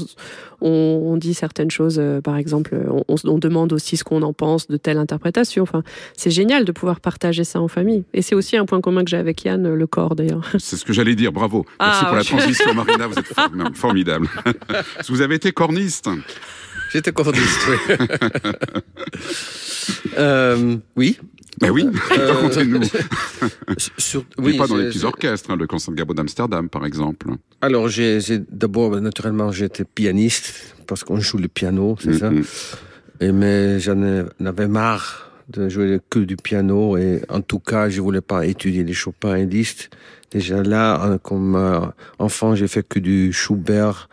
on 0.61 1.17
dit 1.17 1.33
certaines 1.33 1.69
choses, 1.71 1.97
euh, 1.99 2.21
par 2.21 2.37
exemple, 2.37 2.77
on, 3.07 3.37
demande 3.37 3.73
aussi 3.73 3.97
ce 3.97 4.03
qu'on 4.03 4.21
en 4.23 4.33
pense 4.33 4.67
de 4.67 4.77
telle 4.77 4.97
interprétation. 4.97 5.63
Enfin, 5.63 5.83
c'est 6.15 6.31
génial 6.31 6.65
de 6.65 6.71
pouvoir 6.71 6.99
partager 6.99 7.43
ça 7.43 7.61
en 7.61 7.67
famille. 7.67 8.03
Et 8.13 8.21
c'est 8.21 8.35
aussi 8.35 8.57
un 8.57 8.65
point 8.65 8.81
commun 8.81 9.03
que 9.03 9.09
j'ai 9.09 9.17
avec 9.17 9.43
Yann, 9.43 9.73
le 9.73 9.87
corps 9.87 10.15
d'ailleurs. 10.15 10.49
C'est 10.59 10.77
ce 10.77 10.85
que 10.85 10.93
j'allais 10.93 11.15
dire, 11.15 11.31
bravo. 11.31 11.65
Merci 11.79 11.99
ah, 12.01 12.05
pour 12.05 12.13
ouais. 12.13 12.19
la 12.19 12.23
transition, 12.23 12.73
Marina, 12.73 13.07
vous 13.07 13.19
êtes 13.19 13.33
formidable. 13.75 14.27
vous 15.09 15.21
avez 15.21 15.35
été 15.35 15.51
corniste. 15.51 16.09
J'étais 16.91 17.11
corniste, 17.11 17.67
oui. 17.69 17.95
euh, 20.17 20.77
oui, 20.95 21.19
ben 21.59 21.71
oui, 21.71 21.87
euh, 21.87 22.31
racontez-nous. 22.33 22.81
Sur, 23.97 24.23
oui, 24.37 24.57
pas 24.57 24.67
dans 24.67 24.77
les 24.77 24.89
petits 24.89 25.03
orchestres, 25.03 25.51
hein, 25.51 25.55
le 25.55 25.67
concert 25.67 25.93
Gabo 25.93 26.13
d'Amsterdam, 26.13 26.69
par 26.69 26.85
exemple. 26.85 27.29
Alors, 27.61 27.87
j'ai 27.89 28.19
d'abord, 28.51 28.99
naturellement, 29.01 29.51
j'étais 29.51 29.83
pianiste, 29.85 30.75
parce 30.85 31.03
qu'on 31.03 31.19
joue 31.19 31.37
le 31.37 31.47
piano, 31.47 31.95
c'est 31.99 32.09
mm 32.09 32.13
-hmm. 32.13 32.43
ça. 32.43 32.77
Et, 33.19 33.31
mais 33.31 33.79
j'en 33.79 34.01
avais 34.45 34.67
marre 34.67 35.31
de 35.49 35.69
jouer 35.69 35.99
que 36.09 36.19
du 36.19 36.35
piano, 36.35 36.97
et 36.97 37.21
en 37.29 37.41
tout 37.41 37.59
cas, 37.59 37.89
je 37.89 38.01
voulais 38.01 38.21
pas 38.33 38.45
étudier 38.45 38.83
les 38.83 38.93
Chopin 38.93 39.35
et 39.35 39.45
Liszt. 39.45 39.89
Déjà 40.29 40.61
là, 40.61 41.17
comme 41.23 41.55
euh, 41.55 41.79
enfant, 42.19 42.53
j'ai 42.53 42.67
fait 42.67 42.85
que 42.87 42.99
du 42.99 43.31
Schubert 43.31 44.09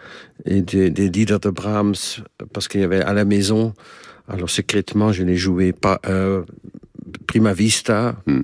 et 0.47 0.63
des, 0.63 0.89
des 0.91 1.09
lieder 1.11 1.39
de 1.41 1.51
Brahms, 1.51 2.23
parce 2.53 2.69
qu'il 2.69 2.81
y 2.81 2.85
avait 2.85 3.03
à 3.03 3.13
la 3.13 3.25
maison. 3.25 3.75
Alors, 4.29 4.49
secrètement, 4.49 5.13
je 5.13 5.23
les 5.25 5.37
jouais 5.37 5.73
pas, 5.73 6.01
euh, 6.07 6.43
prima 7.27 7.53
vista. 7.53 8.17
Mm. 8.27 8.41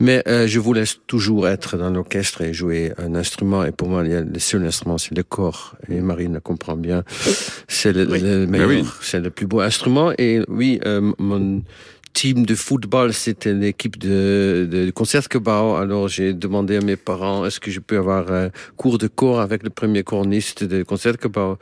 Mais 0.00 0.22
euh, 0.28 0.46
je 0.46 0.60
voulais 0.60 0.84
toujours 1.06 1.48
être 1.48 1.76
dans 1.76 1.90
l'orchestre 1.90 2.42
et 2.42 2.52
jouer 2.52 2.92
un 2.98 3.14
instrument. 3.14 3.64
Et 3.64 3.72
pour 3.72 3.88
moi, 3.88 4.02
le 4.02 4.38
seul 4.38 4.64
instrument, 4.64 4.98
c'est 4.98 5.16
le 5.16 5.22
corps. 5.22 5.76
Et 5.88 6.00
Marine 6.00 6.34
le 6.34 6.40
comprend 6.40 6.76
bien. 6.76 7.02
C'est 7.66 7.92
le, 7.92 8.06
oui. 8.10 8.20
le 8.20 8.46
meilleur, 8.46 8.68
oui. 8.68 8.84
c'est 9.00 9.20
le 9.20 9.30
plus 9.30 9.46
beau 9.46 9.60
instrument. 9.60 10.12
Et 10.18 10.40
oui, 10.48 10.80
euh, 10.86 11.12
mon 11.18 11.62
team 12.12 12.46
de 12.46 12.54
football, 12.54 13.12
c'était 13.12 13.52
l'équipe 13.52 13.98
de, 13.98 14.68
de, 14.70 14.86
de 14.86 14.90
Concertgebouw. 14.90 15.76
Alors 15.76 16.08
j'ai 16.08 16.32
demandé 16.32 16.76
à 16.76 16.80
mes 16.80 16.96
parents, 16.96 17.44
est-ce 17.44 17.60
que 17.60 17.70
je 17.70 17.80
peux 17.80 17.98
avoir 17.98 18.32
un 18.32 18.50
cours 18.76 18.98
de 18.98 19.06
corps 19.08 19.40
avec 19.40 19.62
le 19.62 19.70
premier 19.70 20.02
corniste 20.02 20.64
de 20.64 20.82
Concertgebouw 20.82 21.58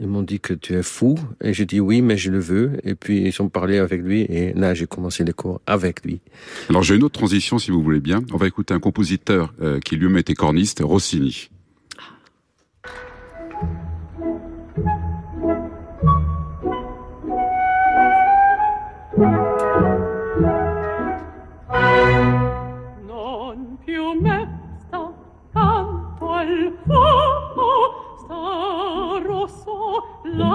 ils 0.00 0.08
m'ont 0.08 0.22
dit 0.22 0.40
que 0.40 0.54
tu 0.54 0.74
es 0.74 0.82
fou. 0.82 1.16
Et 1.42 1.52
j'ai 1.52 1.66
dit 1.66 1.78
oui, 1.78 2.00
mais 2.00 2.16
je 2.16 2.30
le 2.30 2.40
veux. 2.40 2.72
Et 2.84 2.94
puis 2.94 3.22
ils 3.22 3.42
ont 3.42 3.48
parlé 3.48 3.78
avec 3.78 4.00
lui. 4.00 4.22
Et 4.22 4.52
là, 4.54 4.74
j'ai 4.74 4.86
commencé 4.86 5.24
les 5.24 5.34
cours 5.34 5.60
avec 5.66 6.04
lui. 6.04 6.20
Alors 6.70 6.82
j'ai 6.82 6.96
une 6.96 7.04
autre 7.04 7.18
transition, 7.18 7.58
si 7.58 7.70
vous 7.70 7.82
voulez 7.82 8.00
bien. 8.00 8.22
On 8.32 8.36
va 8.36 8.46
écouter 8.46 8.72
un 8.74 8.80
compositeur 8.80 9.52
euh, 9.60 9.78
qui 9.78 9.96
lui-même 9.96 10.18
était 10.18 10.34
corniste, 10.34 10.80
Rossini. 10.82 11.50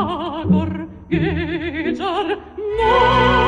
agor 0.06 0.88
gejar, 1.10 2.28
no 2.78 3.45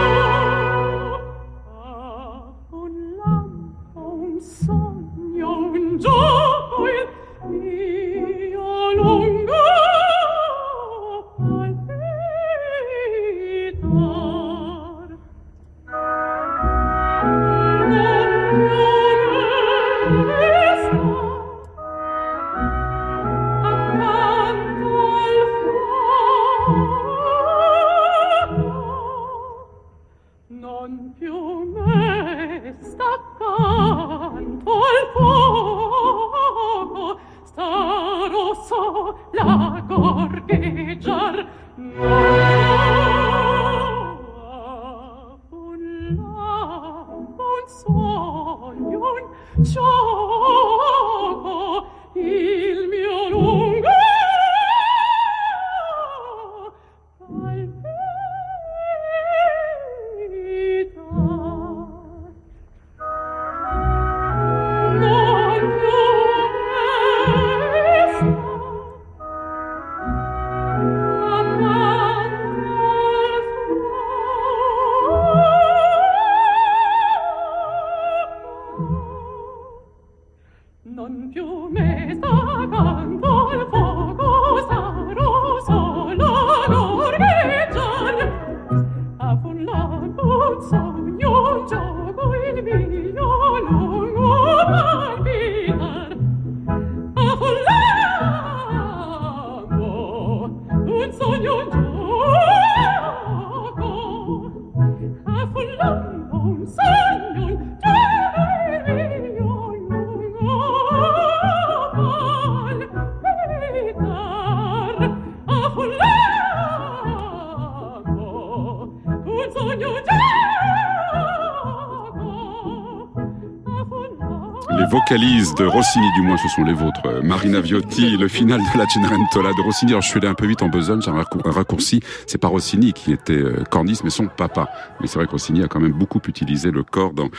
de 125.10 125.64
Rossini, 125.64 126.12
du 126.16 126.22
moins 126.22 126.36
ce 126.36 126.50
sont 126.50 126.66
les 126.66 126.74
vôtres, 126.74 127.24
Marina 127.24 127.62
Viotti, 127.62 128.18
le 128.18 128.28
final 128.28 128.60
de 128.60 128.78
la 128.78 128.86
Cenerentola 128.90 129.52
de 129.54 129.62
Rossini. 129.62 129.94
Alors 129.94 130.02
je 130.02 130.10
suis 130.10 130.18
allé 130.18 130.28
un 130.28 130.34
peu 130.34 130.46
vite 130.46 130.62
en 130.62 130.68
besogne, 130.68 131.02
j'ai 131.02 131.12
un, 131.12 131.24
raccourci. 131.46 132.02
C'est 132.26 132.38
pas 132.38 132.50
Rossini 132.50 132.92
qui 132.92 133.14
était 133.14 133.32
euh, 133.32 133.64
corniste, 133.70 134.04
mais 134.04 134.10
son 134.10 134.28
papa. 134.28 134.70
Mais 135.00 135.08
c'est 135.08 135.18
vrai 135.18 135.26
que 135.26 135.32
Rossini 135.32 135.64
a 135.64 135.70
quand 135.70 135.80
même 135.80 135.94
beaucoup 135.94 136.20
utilisé 136.28 136.72
le 136.72 136.84
corps 136.84 137.14
dans 137.14 137.30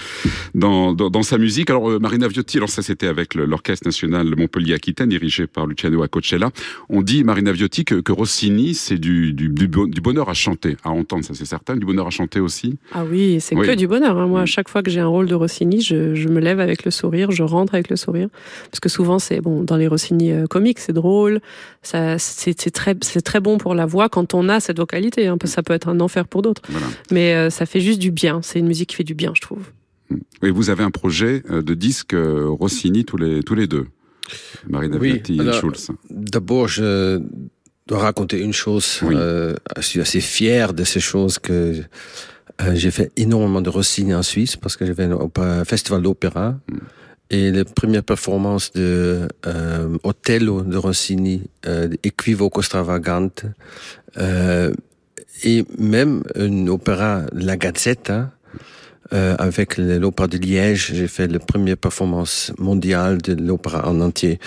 dans, 0.54 0.94
dans, 0.94 1.22
sa 1.22 1.36
musique. 1.36 1.68
Alors 1.68 1.90
euh, 1.90 1.98
Marina 1.98 2.26
Viotti, 2.26 2.56
alors 2.56 2.70
ça 2.70 2.80
c'était 2.80 3.06
avec 3.06 3.34
l'Orchestre 3.34 3.86
national 3.86 4.34
Montpellier-Aquitaine, 4.34 5.10
dirigé 5.10 5.46
par 5.46 5.66
Luciano 5.66 6.02
Accocella. 6.02 6.50
On 6.88 7.02
dit 7.02 7.22
Marina 7.22 7.52
Viotti 7.52 7.84
que, 7.84 7.96
que 7.96 8.12
Rossini, 8.12 8.72
c'est 8.72 8.98
du, 8.98 9.34
du, 9.34 9.50
du, 9.50 10.00
bonheur 10.00 10.30
à 10.30 10.34
chanter, 10.34 10.78
à 10.84 10.90
entendre, 10.90 11.22
ça 11.22 11.34
c'est 11.34 11.44
certain, 11.44 11.76
du 11.76 11.84
bonheur 11.84 12.06
à 12.06 12.10
chanter 12.10 12.40
aussi. 12.40 12.78
Ah 12.94 13.04
oui, 13.04 13.40
c'est 13.40 13.56
que 13.56 13.74
du 13.74 13.86
bonheur. 13.86 14.16
Hein. 14.16 14.26
Moi, 14.26 14.40
à 14.40 14.46
chaque 14.46 14.70
fois 14.70 14.82
que 14.82 14.90
j'ai 14.90 15.00
un 15.00 15.06
rôle 15.06 15.26
de 15.26 15.34
Rossini, 15.34 15.82
je, 15.82 16.14
je 16.14 16.28
me 16.28 16.40
lève 16.40 16.60
avec 16.60 16.86
le 16.86 16.90
sourire, 16.90 17.30
je 17.30 17.42
rentre 17.42 17.57
avec 17.66 17.90
le 17.90 17.96
sourire. 17.96 18.28
Parce 18.70 18.80
que 18.80 18.88
souvent, 18.88 19.18
c'est 19.18 19.40
bon, 19.40 19.62
dans 19.62 19.76
les 19.76 19.88
Rossini 19.88 20.32
euh, 20.32 20.46
comiques, 20.46 20.78
c'est 20.78 20.92
drôle, 20.92 21.40
ça, 21.82 22.18
c'est, 22.18 22.54
très, 22.70 22.96
c'est 23.02 23.20
très 23.20 23.40
bon 23.40 23.58
pour 23.58 23.74
la 23.74 23.86
voix 23.86 24.08
quand 24.08 24.34
on 24.34 24.48
a 24.48 24.60
cette 24.60 24.78
vocalité. 24.78 25.26
Hein, 25.26 25.36
ça 25.44 25.62
peut 25.62 25.72
être 25.72 25.88
un 25.88 26.00
enfer 26.00 26.26
pour 26.26 26.42
d'autres. 26.42 26.62
Mais 27.10 27.34
euh, 27.34 27.50
ça 27.50 27.66
fait 27.66 27.80
juste 27.80 27.98
du 27.98 28.10
bien. 28.10 28.40
C'est 28.42 28.58
une 28.58 28.66
musique 28.66 28.90
qui 28.90 28.96
fait 28.96 29.04
du 29.04 29.14
bien, 29.14 29.32
je 29.34 29.40
trouve. 29.40 29.62
Et 30.42 30.50
vous 30.50 30.70
avez 30.70 30.84
un 30.84 30.90
projet 30.90 31.42
euh, 31.50 31.62
de 31.62 31.74
disque 31.74 32.14
Rossini 32.14 33.04
tous 33.04 33.16
les, 33.16 33.42
tous 33.42 33.54
les 33.54 33.66
deux. 33.66 33.86
Marina 34.68 34.98
oui, 34.98 35.22
et 35.28 35.52
Schulz. 35.52 35.90
D'abord, 36.10 36.68
je 36.68 37.20
dois 37.86 37.98
raconter 37.98 38.40
une 38.40 38.52
chose. 38.52 39.00
je 39.02 39.54
suis 39.80 40.00
assez 40.00 40.20
fier 40.20 40.74
de 40.74 40.84
ces 40.84 41.00
choses 41.00 41.38
que 41.38 41.82
j'ai 42.74 42.90
fait 42.90 43.12
énormément 43.16 43.60
de 43.60 43.70
Rossini 43.70 44.14
en 44.14 44.22
Suisse 44.22 44.56
parce 44.56 44.76
que 44.76 44.84
j'ai 44.84 44.94
fait 44.94 45.08
un 45.36 45.64
festival 45.64 46.02
d'opéra. 46.02 46.50
Mm. 46.70 46.76
Et 47.30 47.50
les 47.50 47.64
premières 47.64 48.04
performances 48.04 48.72
de 48.72 49.28
euh, 49.46 49.98
Othello 50.02 50.62
de 50.62 50.76
Rossini, 50.76 51.42
euh, 51.66 51.88
Equivoco 52.02 52.62
Stravagante, 52.62 53.44
euh, 54.16 54.72
et 55.44 55.64
même 55.78 56.22
une 56.36 56.68
opéra 56.70 57.22
La 57.32 57.56
Gazzetta, 57.56 58.30
euh, 59.12 59.36
avec 59.38 59.78
l'opéra 59.78 60.26
de 60.26 60.36
Liège, 60.36 60.92
j'ai 60.94 61.08
fait 61.08 61.28
la 61.28 61.38
première 61.38 61.78
performance 61.78 62.52
mondiale 62.58 63.18
de 63.22 63.34
l'opéra 63.34 63.88
en 63.88 64.00
entier. 64.00 64.38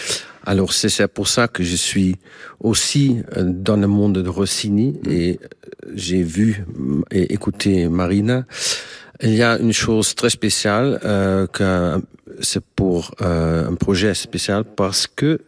Alors 0.46 0.74
c'est 0.74 1.08
pour 1.08 1.28
ça 1.28 1.48
que 1.48 1.64
je 1.64 1.76
suis 1.76 2.16
aussi 2.60 3.22
euh, 3.38 3.44
dans 3.44 3.78
le 3.78 3.88
monde 3.88 4.20
de 4.20 4.30
Rossini 4.30 5.00
et 5.10 5.40
j'ai 5.96 6.22
vu 6.22 6.64
et 7.12 7.34
écouté 7.34 7.88
Marina. 7.90 8.46
Il 9.24 9.36
y 9.36 9.44
a 9.44 9.60
une 9.60 9.74
chose 9.74 10.16
très 10.16 10.32
spéciale 10.32 11.00
euh, 11.06 12.00
c'est 12.40 12.64
pour 12.64 13.14
euh, 13.22 13.70
un 13.70 13.76
projet 13.76 14.16
spécial 14.16 14.64
parce 14.64 15.06
que 15.06 15.42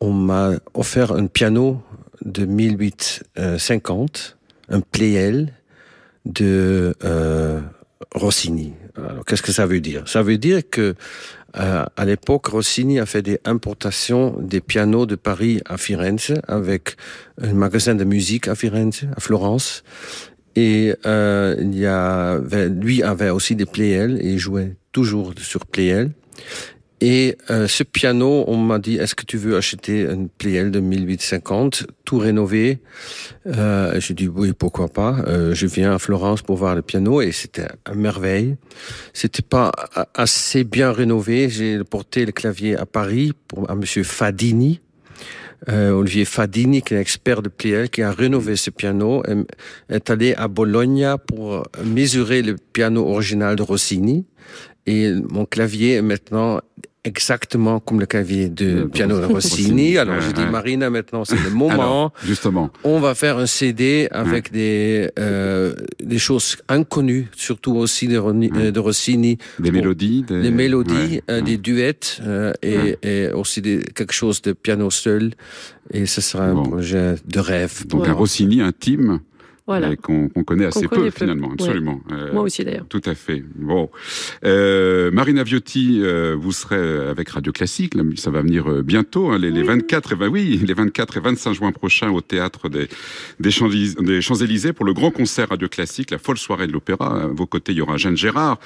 on 0.00 0.10
m'a 0.12 0.52
offert 0.74 1.12
un 1.12 1.26
piano 1.26 1.80
de 2.24 2.44
1850, 2.44 4.36
un 4.68 4.80
Pleyel 4.80 5.52
de 6.24 6.94
euh, 7.04 7.60
Rossini. 8.14 8.72
qu'est-ce 9.26 9.42
que 9.42 9.52
ça 9.52 9.66
veut 9.66 9.80
dire? 9.80 10.08
Ça 10.08 10.22
veut 10.22 10.38
dire 10.38 10.62
que 10.68 10.94
à 11.56 12.04
l'époque, 12.04 12.46
Rossini 12.46 12.98
a 12.98 13.06
fait 13.06 13.22
des 13.22 13.38
importations 13.44 14.34
des 14.40 14.60
pianos 14.60 15.06
de 15.06 15.14
Paris 15.14 15.60
à 15.66 15.76
Firenze 15.76 16.34
avec 16.48 16.96
un 17.40 17.52
magasin 17.52 17.94
de 17.94 18.02
musique 18.02 18.48
à 18.48 18.56
Firenze, 18.56 19.06
à 19.16 19.20
Florence. 19.20 19.84
Et 20.56 20.94
euh, 21.04 21.56
il 21.58 21.76
y 21.76 21.86
a, 21.86 22.38
lui 22.68 23.02
avait 23.02 23.30
aussi 23.30 23.56
des 23.56 23.66
Pleyel 23.66 24.18
et 24.20 24.32
il 24.32 24.38
jouait 24.38 24.76
toujours 24.92 25.32
sur 25.38 25.66
Pleyel. 25.66 26.10
Et 27.06 27.36
euh, 27.50 27.68
ce 27.68 27.82
piano, 27.82 28.44
on 28.46 28.56
m'a 28.56 28.78
dit, 28.78 28.96
est-ce 28.96 29.14
que 29.14 29.26
tu 29.26 29.36
veux 29.36 29.58
acheter 29.58 30.06
un 30.06 30.26
Pleyel 30.38 30.70
de 30.70 30.80
1850, 30.80 31.86
tout 32.06 32.16
rénové? 32.16 32.78
Euh, 33.46 34.00
J'ai 34.00 34.14
dit 34.14 34.26
oui, 34.26 34.54
pourquoi 34.54 34.88
pas. 34.88 35.18
Euh, 35.26 35.54
je 35.54 35.66
viens 35.66 35.94
à 35.94 35.98
Florence 35.98 36.40
pour 36.40 36.56
voir 36.56 36.74
le 36.74 36.80
piano 36.80 37.20
et 37.20 37.30
c'était 37.30 37.66
une 37.92 38.00
merveille. 38.00 38.56
C'était 39.12 39.42
pas 39.42 39.70
assez 40.14 40.64
bien 40.64 40.92
rénové. 40.92 41.50
J'ai 41.50 41.84
porté 41.84 42.24
le 42.24 42.32
clavier 42.32 42.74
à 42.74 42.86
Paris 42.86 43.32
pour 43.48 43.68
à 43.70 43.74
Monsieur 43.74 44.02
Fadini, 44.02 44.80
euh, 45.68 45.90
Olivier 45.90 46.24
Fadini, 46.24 46.82
qui 46.82 46.94
est 46.94 47.00
expert 47.00 47.42
de 47.42 47.48
Pleyel, 47.48 47.90
qui 47.90 48.02
a 48.02 48.10
rénové 48.10 48.56
ce 48.56 48.70
piano, 48.70 49.22
est 49.88 50.10
allé 50.10 50.34
à 50.34 50.48
Bologna 50.48 51.18
pour 51.18 51.64
mesurer 51.84 52.42
le 52.42 52.56
piano 52.72 53.06
original 53.06 53.56
de 53.56 53.62
Rossini. 53.62 54.26
Et 54.86 55.12
mon 55.12 55.46
clavier 55.46 55.94
est 55.94 56.02
maintenant 56.02 56.60
exactement 57.04 57.80
comme 57.80 58.00
le 58.00 58.06
clavier 58.06 58.48
de 58.48 58.84
piano 58.84 59.20
de 59.20 59.26
Rossini. 59.26 59.98
Alors 59.98 60.20
je 60.20 60.32
dis 60.32 60.44
Marina 60.50 60.90
maintenant 60.90 61.24
c'est 61.24 61.42
le 61.42 61.50
moment. 61.50 62.12
justement, 62.24 62.70
on 62.82 62.98
va 62.98 63.14
faire 63.14 63.38
un 63.38 63.46
CD 63.46 64.08
avec 64.10 64.50
des 64.50 65.10
euh, 65.18 65.74
des 66.02 66.18
choses 66.18 66.56
inconnues, 66.68 67.28
surtout 67.36 67.76
aussi 67.76 68.08
de, 68.08 68.18
euh, 68.18 68.70
de 68.70 68.80
Rossini. 68.80 69.38
Des 69.58 69.70
mélodies, 69.70 70.22
des, 70.22 70.50
mélodies, 70.50 71.20
euh, 71.30 71.40
des 71.40 71.58
duets 71.58 71.94
euh, 72.22 72.52
et, 72.62 72.96
et, 73.02 73.28
aussi 73.28 73.60
des, 73.60 73.80
quelque 73.94 74.12
chose 74.12 74.40
de 74.42 74.52
piano 74.52 74.90
seul. 74.90 75.32
Et 75.92 76.06
ce 76.06 76.20
sera 76.20 76.44
un 76.46 76.62
projet 76.62 77.16
de 77.26 77.40
rêve. 77.40 77.86
Donc 77.86 78.08
un 78.08 78.12
Rossini 78.12 78.60
intime 78.60 79.20
voilà. 79.66 79.96
qu'on 79.96 80.28
connaît 80.28 80.66
assez 80.66 80.86
peu, 80.88 81.08
finalement, 81.10 81.52
absolument. 81.52 82.02
Euh, 82.12 82.32
Moi 82.34 82.42
aussi 82.42 82.64
d'ailleurs. 82.64 82.84
Tout 82.86 83.00
à 83.06 83.14
fait. 83.14 83.42
Bon, 83.56 83.88
euh, 84.44 85.10
Marina 85.10 85.42
Viotti, 85.42 86.00
euh, 86.02 86.36
vous 86.38 86.52
serez 86.52 87.08
avec 87.08 87.30
Radio 87.30 87.50
Classique, 87.50 87.94
ça 88.16 88.30
va 88.30 88.42
venir 88.42 88.70
euh, 88.70 88.82
bientôt, 88.82 89.30
hein, 89.30 89.38
les, 89.38 89.50
les, 89.50 89.62
24 89.62 90.12
et 90.12 90.28
oui, 90.28 90.60
les 90.62 90.74
24 90.74 91.16
et 91.16 91.20
25 91.20 91.52
juin 91.54 91.72
prochains 91.72 92.10
au 92.10 92.20
théâtre 92.20 92.68
des, 92.68 92.88
des 93.40 93.50
Champs-Élysées 93.50 94.74
pour 94.74 94.84
le 94.84 94.92
grand 94.92 95.10
concert 95.10 95.48
Radio 95.48 95.68
Classique, 95.68 96.10
la 96.10 96.18
folle 96.18 96.36
soirée 96.36 96.66
de 96.66 96.72
l'opéra. 96.72 97.22
À 97.22 97.26
vos 97.28 97.46
côtés, 97.46 97.72
il 97.72 97.78
y 97.78 97.80
aura 97.80 97.96
Jeanne 97.96 98.18
Gérard, 98.18 98.58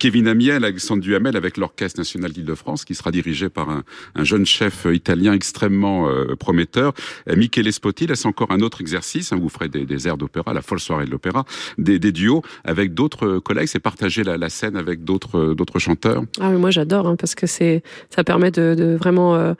Kevin 0.00 0.26
Amiel, 0.26 0.64
Alexandre 0.64 1.00
Duhamel 1.02 1.36
avec 1.36 1.58
l'Orchestre 1.58 2.00
national 2.00 2.32
d'Île-de-France 2.32 2.84
qui 2.84 2.96
sera 2.96 3.12
dirigé 3.12 3.48
par 3.48 3.70
un, 3.70 3.84
un 4.16 4.24
jeune 4.24 4.46
chef 4.46 4.86
italien 4.92 5.32
extrêmement 5.32 6.08
prometteur, 6.38 6.92
Michele 7.28 7.72
Spotti. 7.72 8.08
Là, 8.08 8.16
c'est 8.16 8.26
encore 8.26 8.50
un 8.50 8.60
autre 8.60 8.80
exercice. 8.80 9.32
Hein, 9.32 9.38
vous 9.40 9.48
ferez 9.48 9.68
des, 9.68 9.84
des 9.84 10.08
airs 10.08 10.16
d'opéra 10.16 10.39
la 10.52 10.62
folle 10.62 10.80
soirée 10.80 11.04
de 11.04 11.10
l'opéra, 11.10 11.44
des, 11.78 11.98
duos 11.98 12.42
avec 12.64 12.94
d'autres 12.94 13.38
collègues, 13.38 13.68
c'est 13.68 13.80
partager 13.80 14.24
la, 14.24 14.48
scène 14.48 14.76
avec 14.76 15.04
d'autres 15.04 15.78
chanteurs. 15.78 16.22
Ah 16.40 16.50
moi 16.50 16.70
j'adore 16.70 17.06
hein, 17.06 17.16
parce 17.16 17.34
que 17.34 17.46
c'est 17.46 17.82
ça 18.08 18.24
permet 18.24 18.50
de, 18.50 18.96
vraiment 18.98 19.34
euh, 19.34 19.54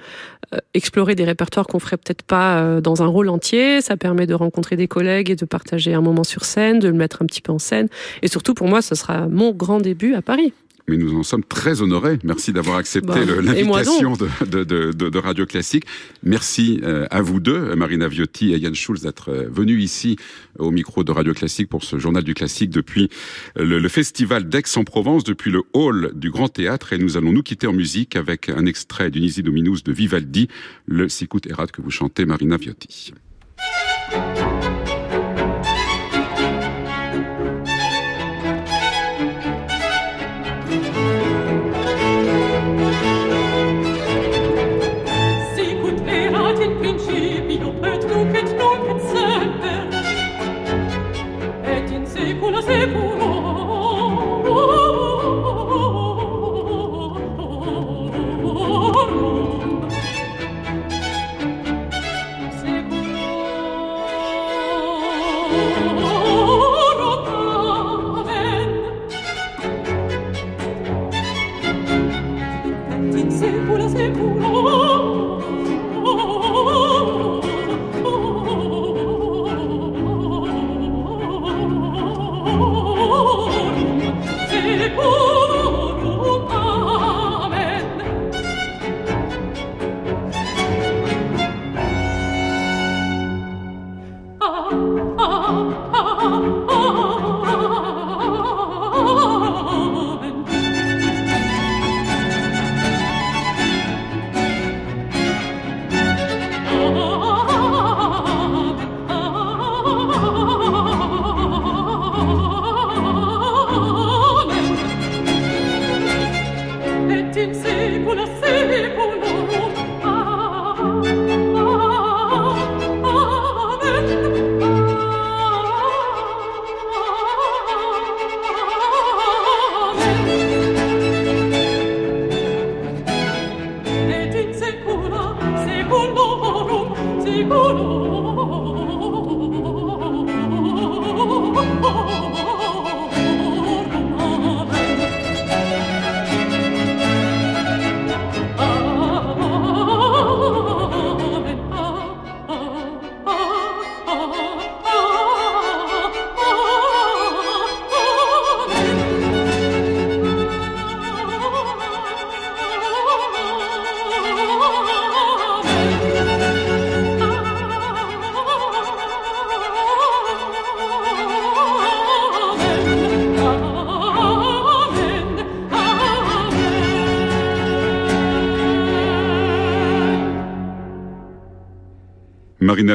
euh, 0.55 0.59
explorer 0.75 1.15
des 1.15 1.25
répertoires 1.25 1.67
qu'on 1.67 1.79
ferait 1.79 1.97
peut-être 1.97 2.23
pas 2.23 2.59
euh, 2.59 2.81
dans 2.81 3.03
un 3.03 3.07
rôle 3.07 3.29
entier. 3.29 3.81
Ça 3.81 3.97
permet 3.97 4.27
de 4.27 4.35
rencontrer 4.35 4.77
des 4.77 4.89
collègues 4.89 5.31
et 5.31 5.37
de 5.37 5.45
partager 5.45 5.95
un 5.95 6.01
moment 6.01 6.25
sur 6.25 6.45
scène, 6.45 6.79
de 6.79 6.89
le 6.89 6.95
mettre 6.95 7.23
un 7.23 7.27
petit 7.27 7.41
peu 7.41 7.53
en 7.53 7.59
scène. 7.59 7.89
Et 8.23 8.29
surtout 8.29 8.55
pour 8.55 8.69
moi, 8.69 8.83
ce 8.83 8.95
sera 8.95 9.29
mon 9.29 9.53
grand 9.53 9.81
début 9.81 10.15
à 10.15 10.23
Paris. 10.23 10.53
Mais 10.91 10.97
nous 10.97 11.17
en 11.17 11.23
sommes 11.23 11.45
très 11.45 11.83
honorés. 11.83 12.19
Merci 12.25 12.53
d'avoir 12.53 12.77
accepté 12.77 13.25
bah, 13.25 13.41
l'invitation 13.41 14.15
de, 14.15 14.65
de, 14.65 14.91
de, 14.91 15.19
Radio 15.19 15.47
Classique. 15.47 15.85
Merci 16.25 16.81
euh, 16.83 17.07
à 17.11 17.23
vous 17.23 17.39
deux, 17.39 17.75
Marina 17.77 18.09
Viotti 18.09 18.53
et 18.53 18.59
Yann 18.59 18.75
Schulz, 18.75 19.03
d'être 19.03 19.31
euh, 19.31 19.49
venus 19.49 19.83
ici 19.83 20.17
au 20.59 20.73
micro 20.73 21.05
de 21.05 21.13
Radio 21.13 21.33
Classique 21.33 21.69
pour 21.69 21.85
ce 21.85 21.99
journal 21.99 22.25
du 22.25 22.35
classique 22.35 22.71
depuis 22.71 23.09
le, 23.57 23.79
le 23.79 23.89
festival 23.89 24.49
d'Aix-en-Provence, 24.49 25.23
depuis 25.23 25.53
le 25.53 25.63
hall 25.73 26.11
du 26.15 26.31
Grand 26.31 26.49
Théâtre. 26.49 26.93
Et 26.93 26.99
nous 26.99 27.17
allons 27.17 27.33
nous 27.33 27.43
quitter 27.43 27.69
en 27.69 27.73
musique 27.73 28.17
avec 28.17 28.49
un 28.49 28.67
extrait 28.67 29.11
d'Unisi 29.11 29.43
Dominus 29.43 29.85
de 29.85 29.93
Vivaldi, 29.93 30.49
le 30.87 31.09
Sicut 31.09 31.49
Erat 31.49 31.69
que 31.69 31.83
vous 31.83 31.91
chantez, 31.91 32.25
Marina 32.25 32.57
Viotti. 32.57 33.13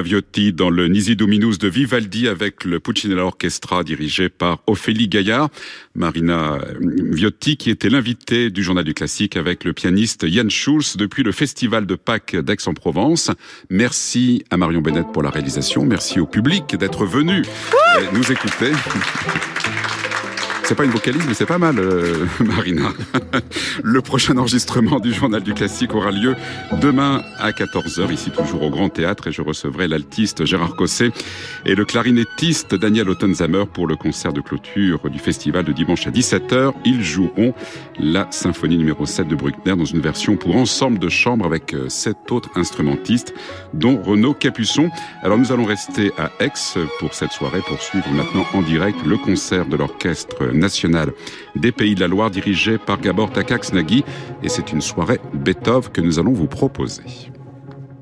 Viotti 0.02 0.54
dans 0.54 0.70
le 0.70 0.88
Nisi 0.88 1.16
Dominus 1.16 1.58
de 1.58 1.68
Vivaldi 1.68 2.28
avec 2.28 2.64
le 2.66 2.80
Puccinella 2.80 3.26
Orchestra 3.26 3.84
dirigé 3.84 4.30
par 4.30 4.62
Ophélie 4.68 5.08
Gaillard. 5.08 5.50
Marina 5.96 6.56
euh, 6.56 6.74
Viotti 7.12 7.58
qui 7.58 7.70
était 7.70 7.90
l'invitée 7.90 8.50
du 8.50 8.64
journal 8.64 8.84
du 8.84 8.94
classique 8.94 9.38
avec 9.38 9.64
le 9.64 9.74
pianiste 9.74 10.24
Yann 10.28 10.50
Schulz 10.50 10.98
depuis 10.98 11.24
le 11.24 11.32
festival 11.32 11.86
de 11.86 11.96
Pâques 11.96 12.36
d'Aix-en-Provence. 12.36 13.32
Merci 13.70 14.44
à 14.50 14.58
Marion 14.58 14.82
Bennett 14.82 15.08
pour 15.14 15.24
la 15.24 15.30
réalisation. 15.30 15.86
Merci 15.86 16.20
au 16.20 16.26
public 16.26 16.76
d'être 16.76 17.06
venu 17.06 17.44
nous 18.14 18.32
écouter. 18.32 18.72
C'est 20.68 20.74
pas 20.74 20.86
une 20.86 20.92
vocalise, 20.92 21.22
mais 21.28 21.36
c'est 21.36 21.46
pas 21.46 21.60
mal, 21.60 21.78
euh, 21.78 22.26
Marina. 22.40 22.90
le 23.84 24.02
prochain 24.02 24.36
enregistrement 24.36 25.00
du 25.00 25.14
Journal 25.14 25.44
du 25.44 25.54
Classique 25.54 25.94
aura 25.94 26.10
lieu 26.10 26.36
demain 26.82 27.22
à 27.38 27.52
14h, 27.52 28.12
ici 28.12 28.32
toujours 28.32 28.64
au 28.64 28.72
Grand 28.72 28.90
Théâtre, 28.90 29.28
et 29.28 29.32
je 29.32 29.44
recevrai 29.44 29.88
l'altiste 29.88 30.44
Gérard 30.44 30.76
Cosset 30.76 31.12
et 31.68 31.76
le 31.76 31.86
clarinettiste 31.86 32.74
Daniel 32.74 33.10
Ottenzamer 33.10 33.66
pour 33.72 33.86
le 33.86 33.96
concert 33.96 34.34
de 34.34 34.42
clôture 34.42 35.08
du 35.08 35.20
festival 35.20 35.66
de 35.66 35.72
dimanche 35.72 36.08
à 36.08 36.10
17h. 36.10 36.74
Ils 36.84 37.04
joueront 37.04 37.54
la 38.00 38.28
symphonie 38.32 38.78
numéro 38.78 39.06
7 39.06 39.28
de 39.28 39.36
Bruckner 39.36 39.76
dans 39.76 39.86
une 39.86 40.02
version 40.02 40.36
pour 40.36 40.56
ensemble 40.56 40.98
de 40.98 41.10
chambre 41.10 41.46
avec 41.46 41.76
euh, 41.76 41.90
sept 41.90 42.32
autres 42.32 42.50
instrumentistes, 42.56 43.36
dont 43.76 44.02
Renaud 44.02 44.34
Capuçon. 44.34 44.90
Alors 45.22 45.38
nous 45.38 45.52
allons 45.52 45.66
rester 45.66 46.12
à 46.18 46.32
Aix 46.40 46.50
pour 46.98 47.14
cette 47.14 47.34
soirée, 47.34 47.62
pour 47.68 47.80
suivre 47.84 48.10
maintenant 48.10 48.48
en 48.54 48.64
direct 48.64 48.98
le 49.06 49.18
concert 49.18 49.68
de 49.68 49.76
l'orchestre 49.76 50.55
national 50.56 51.12
des 51.56 51.72
Pays 51.72 51.96
de 51.96 52.02
la 52.02 52.08
Loire 52.08 52.32
dirigé 52.32 52.78
par 52.78 53.00
Gabor 53.00 53.32
Takacs-Nagui. 53.32 54.04
Et 54.44 54.50
c'est 54.50 54.72
une 54.72 54.82
soirée 54.82 55.20
Beethoven 55.34 55.92
que 55.92 56.02
nous 56.02 56.20
allons 56.20 56.34
vous 56.34 56.48
proposer. 56.48 57.04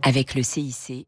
Avec 0.01 0.35
le 0.35 0.43
CIC, 0.43 1.07